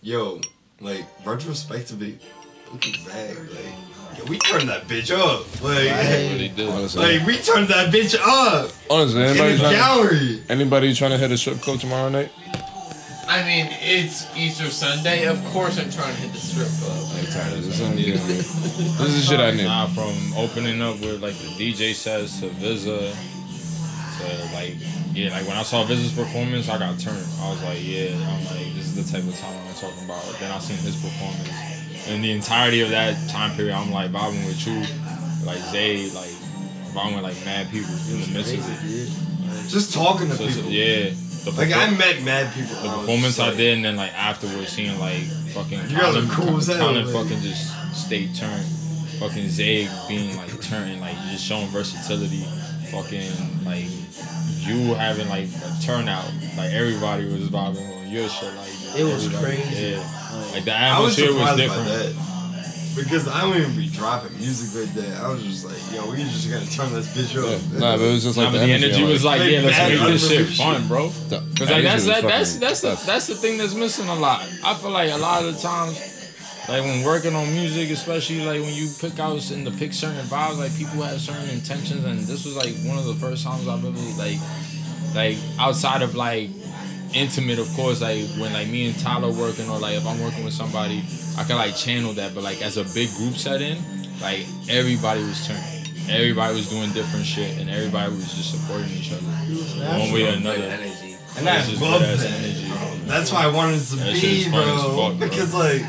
yo, 0.00 0.40
like 0.80 1.04
retrospectively, 1.24 2.18
look 2.72 2.86
at 2.86 3.04
that, 3.06 3.36
like, 3.38 4.18
yo, 4.18 4.24
we 4.24 4.38
turned 4.38 4.68
that 4.68 4.88
bitch 4.88 5.10
up, 5.10 5.46
like, 5.62 5.90
Really 6.32 6.48
did. 6.48 6.68
Honestly, 6.68 7.18
like 7.18 7.26
we 7.26 7.36
turned 7.38 7.68
that 7.68 7.92
bitch 7.92 8.16
up 8.20 8.70
honestly, 8.90 9.20
in 9.22 9.26
anybody 9.28 9.52
the 9.52 9.58
trying, 9.58 9.72
gallery. 9.74 10.42
anybody 10.48 10.94
trying 10.94 11.10
to 11.12 11.18
hit 11.18 11.30
a 11.30 11.38
strip 11.38 11.60
club 11.60 11.78
tomorrow 11.80 12.08
night? 12.08 12.30
I 13.28 13.44
mean, 13.44 13.68
it's 13.80 14.26
Easter 14.36 14.70
Sunday. 14.70 15.26
Of 15.26 15.42
course, 15.52 15.78
I'm 15.78 15.88
trying 15.90 16.12
to 16.16 16.20
hit 16.20 16.32
the 16.32 16.38
strip 16.38 16.66
club. 16.66 16.96
This 17.20 18.28
is, 18.28 18.98
this 18.98 19.08
is 19.14 19.28
shit 19.28 19.38
I 19.38 19.52
need. 19.52 19.64
Nah, 19.64 19.86
from 19.86 20.14
opening 20.36 20.82
up 20.82 20.98
with 21.00 21.22
like 21.22 21.34
the 21.34 21.46
DJ 21.56 21.94
sets 21.94 22.40
to 22.40 22.48
Visa 22.48 23.14
to 24.20 24.54
like 24.54 24.74
yeah, 25.12 25.30
like 25.32 25.46
when 25.48 25.56
I 25.56 25.62
saw 25.64 25.82
Visa's 25.84 26.12
performance, 26.12 26.68
I 26.68 26.78
got 26.78 26.98
turned. 26.98 27.18
I 27.40 27.50
was 27.50 27.62
like, 27.64 27.78
yeah, 27.82 28.14
I'm 28.14 28.44
like, 28.46 28.72
this 28.78 28.86
is 28.86 28.94
the 28.94 29.02
type 29.10 29.26
of 29.26 29.36
time 29.38 29.52
I'm 29.66 29.74
talking 29.74 30.04
about. 30.04 30.22
But 30.26 30.38
then 30.38 30.52
I 30.52 30.58
seen 30.60 30.76
his 30.78 30.94
performance, 30.94 31.50
and 32.08 32.22
the 32.22 32.30
entirety 32.30 32.80
of 32.82 32.90
that 32.90 33.16
time 33.28 33.50
period, 33.56 33.74
I'm 33.74 33.90
like 33.90 34.12
vibing 34.12 34.46
with 34.46 34.64
you, 34.66 34.78
like 35.44 35.58
Zay, 35.72 36.10
like 36.14 36.30
vibing 36.94 37.14
with 37.16 37.24
like 37.24 37.44
mad 37.44 37.70
people 37.70 37.90
in 38.10 38.20
the 38.22 38.28
midst 38.28 38.54
of 38.54 38.62
it. 38.70 39.68
Just 39.68 39.92
talking 39.92 40.28
to 40.28 40.36
So, 40.36 40.48
so, 40.48 40.56
people. 40.56 40.70
yeah, 40.70 41.10
the 41.44 41.50
Like 41.56 41.72
I 41.74 41.90
met 41.90 42.22
mad 42.22 42.52
people. 42.54 42.76
the 42.82 42.88
I 42.88 42.98
performance 43.00 43.38
I 43.40 43.50
did, 43.54 43.76
and 43.76 43.84
then 43.84 43.96
like 43.96 44.14
afterwards, 44.14 44.68
seeing 44.70 44.96
like 45.00 45.22
fucking 45.54 45.90
You 45.90 45.98
guys 45.98 46.16
are 46.16 46.26
cool 46.34 46.56
as 46.58 46.68
hell, 46.68 46.78
Colin 46.78 47.06
fucking 47.08 47.40
just 47.42 47.74
stay 47.96 48.28
turned, 48.32 48.64
fucking 49.18 49.48
Zay 49.48 49.88
being 50.08 50.36
like 50.36 50.54
turned, 50.62 51.00
like 51.00 51.16
just 51.32 51.44
showing 51.44 51.66
versatility, 51.68 52.46
fucking 52.90 53.64
like 53.64 53.84
you 54.66 54.94
having 54.94 55.28
like 55.28 55.48
a 55.48 55.82
turnout, 55.82 56.24
like 56.56 56.72
everybody 56.72 57.24
was 57.26 57.48
vibing 57.48 58.00
on 58.02 58.08
your 58.08 58.28
shit, 58.28 58.52
like 58.54 58.70
It 58.98 59.04
was 59.04 59.28
crazy. 59.38 59.92
yeah, 59.96 60.50
like 60.52 60.64
the 60.64 60.74
I 60.74 61.00
was 61.00 61.18
atmosphere 61.18 61.26
was, 61.26 61.36
surprised 61.36 61.56
different. 61.58 61.88
by 61.88 61.96
that. 61.96 62.26
Because 62.96 63.28
I 63.28 63.42
don't 63.42 63.56
even 63.56 63.76
be 63.76 63.88
dropping 63.88 64.36
music 64.36 64.74
like 64.84 64.92
that. 64.94 65.22
I 65.22 65.28
was 65.28 65.44
just 65.44 65.64
like, 65.64 65.78
yo, 65.94 66.10
we 66.10 66.16
just 66.24 66.50
gotta 66.50 66.68
turn 66.70 66.92
this 66.92 67.06
bitch 67.14 67.32
Yeah. 67.34 67.54
up. 67.54 67.80
Nah, 67.80 67.96
but 67.96 68.04
it 68.04 68.12
was 68.14 68.24
just 68.24 68.36
like 68.36 68.46
Nah, 68.46 68.50
the 68.50 68.58
but 68.58 68.66
the 68.66 68.72
energy, 68.72 68.94
energy 68.96 69.12
was 69.12 69.24
like, 69.24 69.40
Like, 69.40 69.50
yeah, 69.52 69.60
let's 69.60 69.76
bad 69.78 70.00
make 70.00 70.08
this 70.10 70.28
shit 70.28 70.46
fun, 70.58 70.88
bro. 70.88 71.08
Cause 71.30 71.70
like 71.70 71.84
that's 71.84 72.04
that, 72.06 72.22
that's 72.24 72.56
that's 72.56 72.80
the, 72.80 73.00
that's 73.06 73.28
the 73.28 73.36
thing 73.36 73.58
that's 73.58 73.74
missing 73.74 74.08
a 74.08 74.14
lot. 74.16 74.42
I 74.64 74.74
feel 74.74 74.90
like 74.90 75.08
a 75.12 75.16
lot 75.18 75.44
of 75.44 75.54
the 75.54 75.60
times, 75.62 75.96
like 76.70 76.82
when 76.84 77.04
working 77.04 77.34
on 77.34 77.50
music, 77.52 77.90
especially 77.90 78.44
like 78.44 78.60
when 78.60 78.72
you 78.72 78.88
pick 79.00 79.18
out 79.18 79.50
and 79.50 79.66
to 79.66 79.72
pick 79.72 79.92
certain 79.92 80.24
vibes, 80.26 80.58
like 80.58 80.74
people 80.76 81.02
have 81.02 81.20
certain 81.20 81.48
intentions, 81.50 82.04
and 82.04 82.20
this 82.20 82.44
was 82.44 82.56
like 82.56 82.74
one 82.88 82.96
of 82.98 83.04
the 83.06 83.14
first 83.14 83.44
times 83.44 83.66
I 83.66 83.74
really 83.80 84.12
like, 84.14 84.38
like 85.14 85.36
outside 85.58 86.02
of 86.02 86.14
like 86.14 86.48
intimate, 87.12 87.58
of 87.58 87.68
course, 87.74 88.00
like 88.00 88.22
when 88.38 88.52
like 88.52 88.68
me 88.68 88.86
and 88.88 88.98
Tyler 89.00 89.32
working 89.32 89.68
or 89.68 89.78
like 89.80 89.96
if 89.96 90.06
I'm 90.06 90.20
working 90.22 90.44
with 90.44 90.54
somebody, 90.54 91.02
I 91.36 91.42
can 91.44 91.56
like 91.56 91.74
channel 91.74 92.12
that, 92.14 92.34
but 92.34 92.44
like 92.44 92.62
as 92.62 92.76
a 92.76 92.84
big 92.94 93.10
group 93.16 93.34
setting, 93.34 93.76
like 94.22 94.46
everybody 94.68 95.22
was 95.24 95.46
turned. 95.46 95.64
Everybody 96.08 96.54
was 96.54 96.68
doing 96.70 96.90
different 96.92 97.24
shit, 97.26 97.58
and 97.58 97.70
everybody 97.70 98.10
was 98.12 98.32
just 98.34 98.50
supporting 98.50 98.90
each 98.90 99.12
other, 99.12 99.22
one 99.26 100.12
way 100.12 100.26
or 100.28 100.34
another. 100.36 100.62
energy. 100.62 101.16
And 101.38 101.48
I 101.48 101.58
It's 101.58 101.68
just 101.70 101.82
love 101.82 102.00
that. 102.00 102.18
energy. 102.26 102.66
That's 103.06 103.30
why 103.32 103.44
I 103.44 103.48
wanted 103.48 103.80
to 103.80 103.96
That 103.96 104.14
be, 104.20 104.40
is 104.40 104.48
fun 104.48 104.68
as 104.68 104.82
bro. 104.82 104.96
fuck, 105.10 105.18
bro. 105.18 105.28
Because 105.28 105.54
like, 105.54 105.82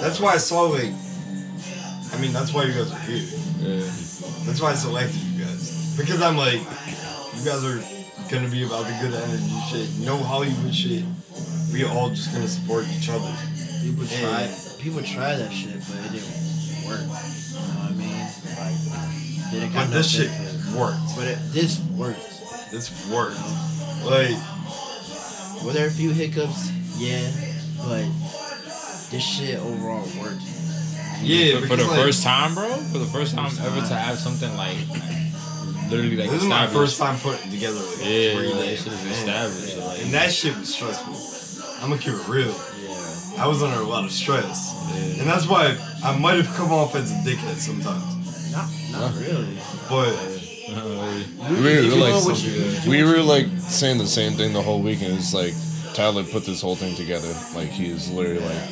that's 0.00 0.20
why 0.20 0.34
I 0.34 0.36
saw 0.38 0.62
like, 0.62 0.92
I 2.12 2.18
mean, 2.20 2.32
that's 2.32 2.52
why 2.52 2.64
you 2.64 2.72
guys 2.72 2.92
are 2.92 2.98
here. 3.00 3.22
Yeah. 3.58 3.80
That's 4.46 4.60
why 4.60 4.70
I 4.70 4.74
selected 4.74 5.16
you 5.20 5.44
guys. 5.44 5.96
Because 5.96 6.22
I'm 6.22 6.36
like, 6.36 6.60
you 6.60 7.44
guys 7.44 7.64
are 7.64 7.82
gonna 8.30 8.48
be 8.48 8.64
about 8.64 8.86
the 8.86 8.96
good 9.00 9.14
energy 9.14 9.60
shit. 9.70 9.88
No 10.06 10.16
Hollywood 10.16 10.74
shit. 10.74 11.04
We 11.72 11.84
all 11.84 12.10
just 12.10 12.32
gonna 12.32 12.48
support 12.48 12.84
each 12.96 13.08
other. 13.10 13.32
People 13.82 14.06
try, 14.06 14.50
people 14.78 15.02
try 15.02 15.36
that 15.36 15.52
shit, 15.52 15.74
but 15.88 15.98
it 16.06 16.12
didn't 16.12 16.86
work. 16.86 17.00
You 17.00 17.06
know 17.06 17.80
what 17.80 17.90
I 17.90 17.94
mean? 17.94 18.26
Like, 18.58 19.50
didn't 19.50 19.72
But 19.72 19.90
this 19.90 20.10
shit 20.10 20.30
worked. 20.74 21.16
But 21.16 21.26
it, 21.28 21.38
this 21.52 21.80
worked. 21.96 22.70
This 22.70 22.90
worked. 23.10 23.38
Like, 24.04 24.36
Were 25.64 25.72
there 25.72 25.88
a 25.88 25.90
few 25.90 26.10
hiccups? 26.10 26.70
Yeah, 26.98 27.30
but 27.78 28.04
this 29.16 29.24
shit 29.24 29.58
overall 29.58 30.04
worked. 30.20 30.42
yeah, 31.22 31.60
for, 31.60 31.68
for 31.68 31.76
the 31.76 31.84
like, 31.84 32.00
first 32.00 32.22
time, 32.22 32.54
bro. 32.54 32.68
For 32.92 32.98
the 32.98 33.06
first 33.06 33.34
time 33.34 33.50
ever 33.64 33.80
to 33.88 33.94
have 33.94 34.18
something 34.18 34.54
like 34.56 34.76
literally 35.90 36.16
like 36.16 36.30
This 36.30 36.42
is 36.42 36.48
my 36.48 36.66
first 36.66 36.98
time 36.98 37.18
putting 37.18 37.50
together 37.50 37.78
like 37.78 37.98
Yeah, 38.00 38.34
three 38.36 38.52
like, 38.52 38.58
days. 38.60 38.82
shit 38.84 38.92
is 38.92 39.04
Man. 39.04 39.12
established, 39.12 39.78
like- 39.78 40.02
and 40.02 40.10
that 40.14 40.32
shit 40.32 40.56
was 40.58 40.74
stressful. 40.74 41.14
I'm 41.82 41.90
gonna 41.90 42.00
keep 42.02 42.12
it 42.14 42.28
real. 42.28 42.48
Yeah. 42.48 43.44
I 43.44 43.46
was 43.46 43.62
under 43.62 43.80
a 43.80 43.84
lot 43.84 44.04
of 44.04 44.12
stress, 44.12 44.74
Yeah. 44.90 45.20
and 45.22 45.30
that's 45.30 45.46
why 45.46 45.76
I 46.04 46.16
might 46.18 46.36
have 46.36 46.52
come 46.56 46.72
off 46.72 46.94
as 46.94 47.10
a 47.12 47.14
dickhead 47.16 47.56
sometimes. 47.56 48.52
Not, 48.52 48.68
not 48.92 49.14
really. 49.14 49.56
But 49.88 50.12
We 50.68 51.62
were, 51.62 51.82
like, 51.96 52.42
you- 52.42 52.90
we 52.90 53.02
were 53.04 53.22
like 53.22 53.46
saying 53.60 53.98
the 53.98 54.06
same 54.06 54.32
thing 54.34 54.52
the 54.52 54.62
whole 54.62 54.80
weekend. 54.82 55.14
It's 55.18 55.32
like 55.32 55.54
Tyler 55.94 56.24
put 56.24 56.44
this 56.44 56.60
whole 56.60 56.74
thing 56.76 56.94
together. 56.96 57.32
Like 57.54 57.68
he 57.68 57.86
is 57.86 58.10
literally 58.10 58.40
like 58.40 58.68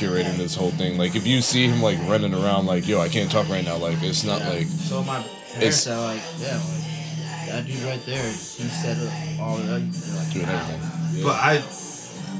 curating 0.00 0.36
this 0.36 0.54
whole 0.54 0.70
thing. 0.72 0.96
Like 0.96 1.14
if 1.14 1.26
you 1.26 1.42
see 1.42 1.66
him 1.66 1.82
like 1.82 1.98
running 2.08 2.32
around, 2.34 2.66
like 2.66 2.88
yo, 2.88 3.00
I 3.00 3.08
can't 3.08 3.30
talk 3.30 3.48
right 3.48 3.64
now. 3.64 3.76
Like 3.76 4.02
it's 4.02 4.24
not 4.24 4.40
like 4.46 4.66
So 4.66 5.02
my 5.02 5.20
It's- 5.20 5.84
parents 5.84 5.86
are 5.88 6.00
like, 6.00 6.22
yeah, 6.38 6.56
like, 6.56 7.48
that 7.48 7.66
dude 7.66 7.82
right 7.82 8.04
there, 8.06 8.22
he 8.24 8.64
set 8.68 8.96
up 8.96 9.12
all 9.40 9.56
the 9.58 9.78
like, 9.78 10.32
doing 10.32 10.46
everything. 10.48 11.22
but 11.22 11.36
I 11.36 11.62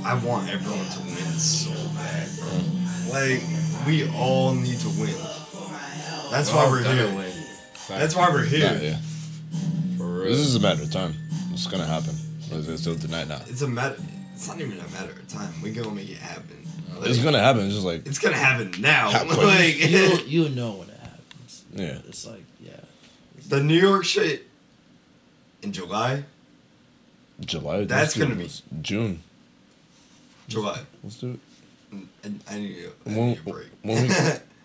I 0.04 0.14
want 0.24 0.48
everyone 0.48 0.86
to 0.86 1.00
win 1.00 1.38
so 1.38 1.70
bad, 1.94 2.28
bro. 2.38 2.48
Mm. 2.48 3.12
Like 3.12 3.86
we 3.86 4.08
all 4.16 4.54
need 4.54 4.78
to 4.80 4.88
win. 5.00 5.14
That's 6.30 6.50
We're 6.52 6.56
why 6.64 6.70
we're 6.70 6.82
here. 6.94 7.06
win. 7.14 7.32
That's 7.88 8.14
why 8.14 8.30
we're 8.30 8.44
here. 8.44 8.60
Yeah, 8.80 8.90
yeah. 8.90 8.96
For 9.98 10.04
real. 10.06 10.24
This 10.30 10.38
is 10.38 10.54
a 10.54 10.60
matter 10.60 10.82
of 10.82 10.90
time. 10.92 11.14
It's 11.52 11.66
gonna 11.66 11.84
happen. 11.84 12.14
It's 12.52 12.68
it's 12.68 12.82
still 12.82 12.96
tonight 12.96 13.28
now. 13.28 13.40
It's 13.48 13.62
a 13.62 13.68
matter. 13.68 13.96
It's 14.40 14.48
not 14.48 14.58
even 14.58 14.78
a 14.80 14.88
matter 14.88 15.10
of 15.10 15.28
time. 15.28 15.52
We're 15.62 15.74
gonna 15.74 15.90
make 15.94 16.08
it 16.08 16.16
happen. 16.16 16.66
It's 17.02 17.18
gonna 17.22 17.40
happen. 17.40 17.66
It's 17.66 17.74
just 17.74 17.84
like 17.84 18.06
It's 18.06 18.18
gonna 18.18 18.38
happen 18.38 18.72
now. 18.80 19.10
Happen. 19.10 19.36
like 19.36 19.76
you 19.78 19.98
you 20.26 20.48
know 20.48 20.76
when 20.76 20.88
it 20.88 20.98
happens. 20.98 21.64
yeah. 21.74 21.98
It's 22.08 22.26
like 22.26 22.42
yeah. 22.58 22.80
the 23.50 23.62
New 23.62 23.78
York 23.78 24.06
shit 24.06 24.46
in 25.60 25.72
July. 25.72 26.24
July. 27.44 27.84
That's 27.84 27.90
let's 27.90 28.14
do 28.14 28.20
gonna 28.22 28.34
be- 28.36 28.80
June. 28.80 29.22
July. 30.48 30.80
Let's 31.04 31.16
do 31.16 31.38
it. 31.92 31.98
And 32.22 32.40
I 32.50 32.60
need 32.60 32.78
a, 32.78 33.10
I 33.10 33.14
When, 33.14 33.28
need 33.28 33.40
a 33.46 33.50
break. 33.50 33.66
when 33.82 34.08
we, 34.08 34.14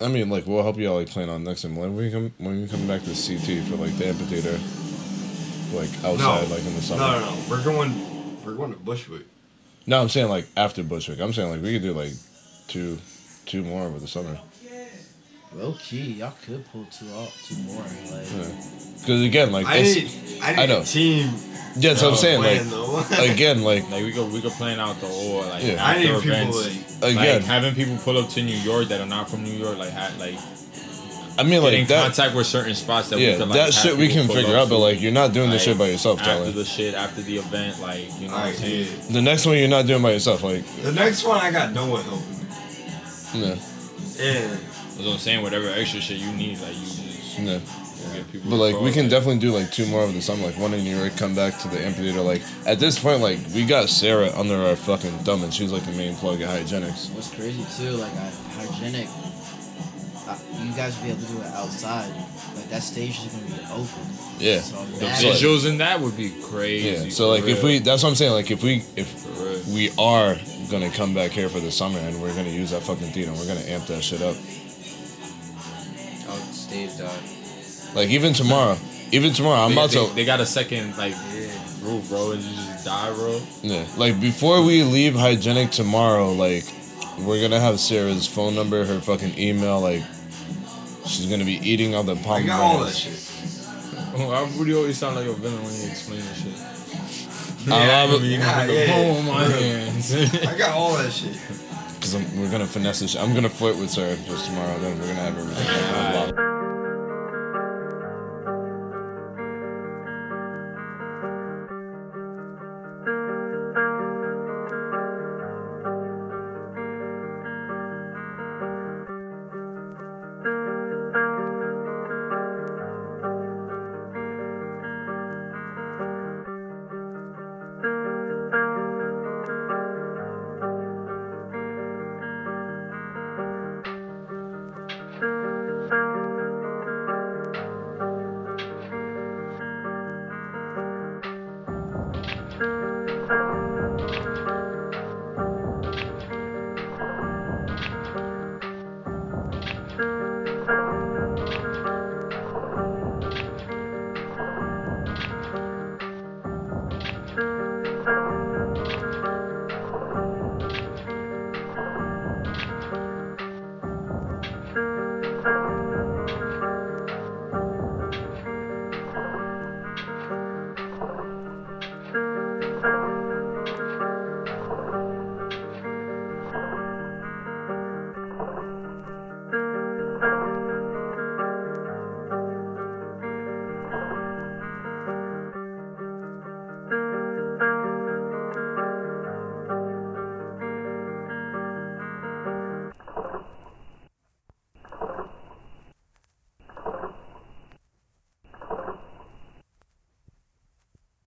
I 0.00 0.08
mean, 0.08 0.30
like 0.30 0.46
we'll 0.46 0.62
help 0.62 0.78
you 0.78 0.88
out 0.90 0.94
like 0.94 1.10
plan 1.10 1.28
on 1.28 1.44
next 1.44 1.60
time. 1.60 1.76
When 1.76 1.94
we 1.94 2.10
come, 2.10 2.32
when 2.38 2.62
we 2.62 2.66
come 2.66 2.86
back 2.88 3.02
to 3.02 3.08
CT 3.10 3.62
for 3.68 3.76
like 3.76 3.94
the 3.98 4.06
amphitheater, 4.08 4.58
like 5.78 5.90
outside, 6.02 6.48
like 6.48 6.64
in 6.64 6.74
the 6.76 6.80
summer. 6.80 7.00
No, 7.00 7.20
no, 7.20 7.34
no. 7.34 7.42
We're 7.50 7.62
going. 7.62 8.42
We're 8.42 8.54
going 8.54 8.72
to 8.72 8.78
Bushwick. 8.78 9.26
No, 9.86 10.00
I'm 10.00 10.08
saying 10.08 10.28
like 10.28 10.46
after 10.56 10.82
Bushwick. 10.82 11.20
I'm 11.20 11.32
saying 11.32 11.50
like 11.50 11.62
we 11.62 11.72
could 11.74 11.82
do 11.82 11.92
like 11.92 12.12
two, 12.68 12.98
two 13.46 13.62
more 13.62 13.82
over 13.84 13.98
the 13.98 14.08
summer. 14.08 14.38
Low 15.54 15.74
key, 15.78 16.12
y'all 16.14 16.34
could 16.44 16.66
pull 16.70 16.84
two 16.90 17.06
out, 17.14 17.32
two 17.44 17.56
more. 17.62 17.80
Like 17.82 18.26
Because 19.00 19.22
again, 19.22 19.52
like 19.52 19.64
I 19.66 19.76
it's, 19.78 19.94
need. 19.96 20.42
I 20.42 20.50
need 20.52 20.58
I 20.62 20.66
know. 20.66 20.80
a 20.80 20.84
team. 20.84 21.28
yeah, 21.76 21.90
that's 21.94 22.02
what 22.02 22.10
I'm 22.10 22.16
saying. 22.16 22.42
Like 22.42 23.10
again, 23.30 23.62
like 23.62 23.88
Like 23.90 24.04
we 24.04 24.12
could 24.12 24.30
we 24.32 24.40
could 24.42 24.52
plan 24.52 24.78
out 24.80 25.00
the 25.00 25.06
whole 25.06 25.42
like 25.46 25.62
Yeah. 25.64 25.82
I 25.82 25.98
need 25.98 26.10
after 26.10 26.20
people 26.30 26.58
events. 26.60 27.00
like. 27.02 27.12
again, 27.16 27.36
Like 27.40 27.44
having 27.44 27.74
people 27.74 27.96
pull 27.98 28.18
up 28.18 28.28
to 28.30 28.42
New 28.42 28.56
York 28.56 28.88
that 28.88 29.00
are 29.00 29.06
not 29.06 29.30
from 29.30 29.44
New 29.44 29.52
York, 29.52 29.78
like 29.78 29.92
ha- 29.92 30.12
like 30.18 30.34
I 31.38 31.42
mean, 31.42 31.60
get 31.60 31.72
in 31.74 31.78
like 31.80 31.88
that. 31.88 32.02
contact 32.04 32.34
with 32.34 32.46
certain 32.46 32.74
spots 32.74 33.10
that 33.10 33.16
we 33.18 33.26
Yeah, 33.26 33.36
could 33.36 33.48
like 33.48 33.58
that 33.58 33.74
shit 33.74 33.96
we 33.96 34.08
can 34.08 34.26
figure 34.28 34.56
out, 34.56 34.68
but 34.68 34.78
like 34.78 35.00
you're 35.00 35.12
not 35.12 35.32
doing 35.32 35.50
this 35.50 35.62
shit 35.62 35.76
by 35.78 35.88
yourself, 35.88 36.20
after 36.20 36.30
Tyler. 36.32 36.50
the 36.52 36.64
shit 36.64 36.94
after 36.94 37.20
the 37.22 37.36
event, 37.38 37.80
like 37.80 38.04
you 38.20 38.28
know 38.28 38.34
what 38.34 38.46
I'm 38.46 38.54
saying. 38.54 38.86
yeah. 38.86 39.12
The 39.12 39.22
next 39.22 39.46
one 39.46 39.58
you're 39.58 39.68
not 39.68 39.86
doing 39.86 40.02
by 40.02 40.12
yourself, 40.12 40.42
like 40.42 40.64
The 40.82 40.92
next 40.92 41.24
one 41.24 41.38
I 41.38 41.50
got 41.50 41.72
no 41.72 41.86
one 41.86 42.02
helping. 42.04 42.30
me. 42.30 42.46
yeah, 43.34 43.52
And 43.52 44.52
That's 44.52 44.96
what 44.98 45.12
I'm 45.12 45.18
saying. 45.18 45.42
Whatever 45.42 45.68
extra 45.68 46.00
shit 46.00 46.18
you 46.18 46.32
need, 46.32 46.58
like 46.60 46.74
you 46.74 46.80
just 46.86 47.38
yeah. 47.38 47.52
you 47.54 47.60
get 48.14 48.32
people. 48.32 48.50
But 48.50 48.56
like 48.56 48.72
we 48.74 48.88
involved. 48.88 48.94
can 48.94 49.08
definitely 49.08 49.38
do 49.40 49.50
like 49.52 49.70
two 49.70 49.84
more 49.86 50.00
over 50.02 50.12
the 50.12 50.22
summer, 50.22 50.46
like 50.46 50.58
one 50.58 50.72
in 50.72 50.84
New 50.84 50.96
York, 50.96 51.16
come 51.16 51.34
back 51.34 51.58
to 51.60 51.68
the 51.68 51.78
amphitheater. 51.84 52.22
Like 52.22 52.40
at 52.66 52.78
this 52.78 52.98
point, 52.98 53.20
like 53.20 53.38
we 53.54 53.66
got 53.66 53.90
Sarah 53.90 54.30
under 54.38 54.56
our 54.56 54.74
fucking 54.76 55.18
thumb, 55.18 55.42
and 55.44 55.52
she's 55.52 55.70
like 55.70 55.84
the 55.84 55.92
main 55.92 56.14
plug 56.16 56.40
at 56.40 56.48
Hygienics. 56.48 57.10
what's 57.12 57.28
crazy 57.34 57.64
too, 57.76 57.90
like 57.96 58.12
I, 58.14 58.30
hygienic. 58.58 59.08
I, 60.28 60.36
you 60.62 60.72
guys 60.74 60.96
will 60.96 61.04
be 61.04 61.10
able 61.10 61.20
to 61.22 61.26
do 61.32 61.40
it 61.40 61.46
outside. 61.54 62.10
Like 62.56 62.68
that 62.70 62.82
stage 62.82 63.18
is 63.24 63.32
gonna 63.32 63.46
be 63.46 63.64
open. 63.72 64.02
Yeah. 64.38 64.60
So 64.60 64.84
The 64.84 64.98
that- 65.00 65.22
like- 65.24 65.34
visuals 65.36 65.68
in 65.68 65.78
that 65.78 66.00
would 66.00 66.16
be 66.16 66.30
crazy. 66.42 66.88
Yeah. 67.04 67.08
So 67.10 67.24
for 67.34 67.40
like 67.40 67.44
if 67.50 67.62
we, 67.62 67.78
that's 67.78 68.02
what 68.02 68.08
I'm 68.10 68.14
saying. 68.16 68.32
Like 68.32 68.50
if 68.50 68.62
we, 68.62 68.82
if 68.96 69.68
we 69.68 69.90
are 69.98 70.36
gonna 70.70 70.90
come 70.90 71.14
back 71.14 71.30
here 71.30 71.48
for 71.48 71.60
the 71.60 71.70
summer 71.70 71.98
and 72.00 72.20
we're 72.20 72.34
gonna 72.34 72.48
use 72.50 72.70
that 72.70 72.82
fucking 72.82 73.08
theater, 73.12 73.30
and 73.30 73.38
we're 73.38 73.46
gonna 73.46 73.60
amp 73.66 73.86
that 73.86 74.02
shit 74.02 74.20
up. 74.22 74.34
Oh, 76.28 76.48
Steve 76.52 76.92
dog. 76.98 77.94
Like 77.94 78.08
even 78.10 78.32
tomorrow, 78.32 78.76
even 79.12 79.32
tomorrow, 79.32 79.60
I'm 79.60 79.70
they, 79.70 79.76
about 79.76 79.90
they, 79.90 80.06
to. 80.08 80.14
they 80.14 80.24
got 80.24 80.40
a 80.40 80.46
second 80.46 80.96
like 80.98 81.14
roof, 81.82 82.08
bro, 82.08 82.32
and 82.32 82.42
you 82.42 82.56
just 82.56 82.84
die, 82.84 83.12
bro. 83.14 83.40
Yeah. 83.62 83.86
Like 83.96 84.20
before 84.20 84.62
we 84.64 84.82
leave 84.82 85.14
hygienic 85.14 85.70
tomorrow, 85.70 86.32
like 86.32 86.64
we're 87.20 87.40
gonna 87.40 87.60
have 87.60 87.78
Sarah's 87.80 88.26
phone 88.26 88.54
number, 88.54 88.84
her 88.84 89.00
fucking 89.00 89.38
email, 89.38 89.80
like 89.80 90.02
she's 91.06 91.26
gonna 91.26 91.44
be 91.44 91.54
eating 91.68 91.94
all 91.94 92.02
the 92.02 92.14
I 92.16 92.22
palm 92.22 92.46
got 92.46 92.60
all 92.60 92.84
that 92.84 92.94
shit. 92.94 93.12
Oh, 94.18 94.28
Why 94.28 94.50
would 94.58 94.66
you 94.68 94.78
always 94.78 94.96
sound 94.98 95.16
like 95.16 95.26
a 95.26 95.32
villain 95.32 95.62
when 95.62 95.74
you 95.74 95.86
explain 95.88 96.20
this 96.20 96.42
shit? 96.42 97.72
I 97.72 97.86
love 98.06 98.22
it. 98.22 98.26
Yeah, 98.26 98.38
With 98.38 98.46
yeah, 98.46 98.66
the 98.66 98.72
yeah. 98.74 98.86
phone 98.86 99.16
in 99.16 99.26
my 99.26 99.44
hands. 99.44 100.14
I 100.46 100.56
got 100.56 100.70
all 100.76 100.96
that 100.96 101.12
shit. 101.12 101.36
Cause 102.00 102.14
I'm, 102.14 102.40
we're 102.40 102.50
gonna 102.50 102.66
finesse 102.66 103.00
this. 103.00 103.10
shit. 103.12 103.20
I'm 103.20 103.34
gonna 103.34 103.48
flirt 103.50 103.76
with 103.76 103.90
Sarah 103.90 104.16
just 104.26 104.46
tomorrow. 104.46 104.78
Then 104.78 104.98
we're 104.98 105.06
gonna 105.08 105.14
have 105.14 105.36
everything. 105.38 105.66
Ah. 105.68 106.45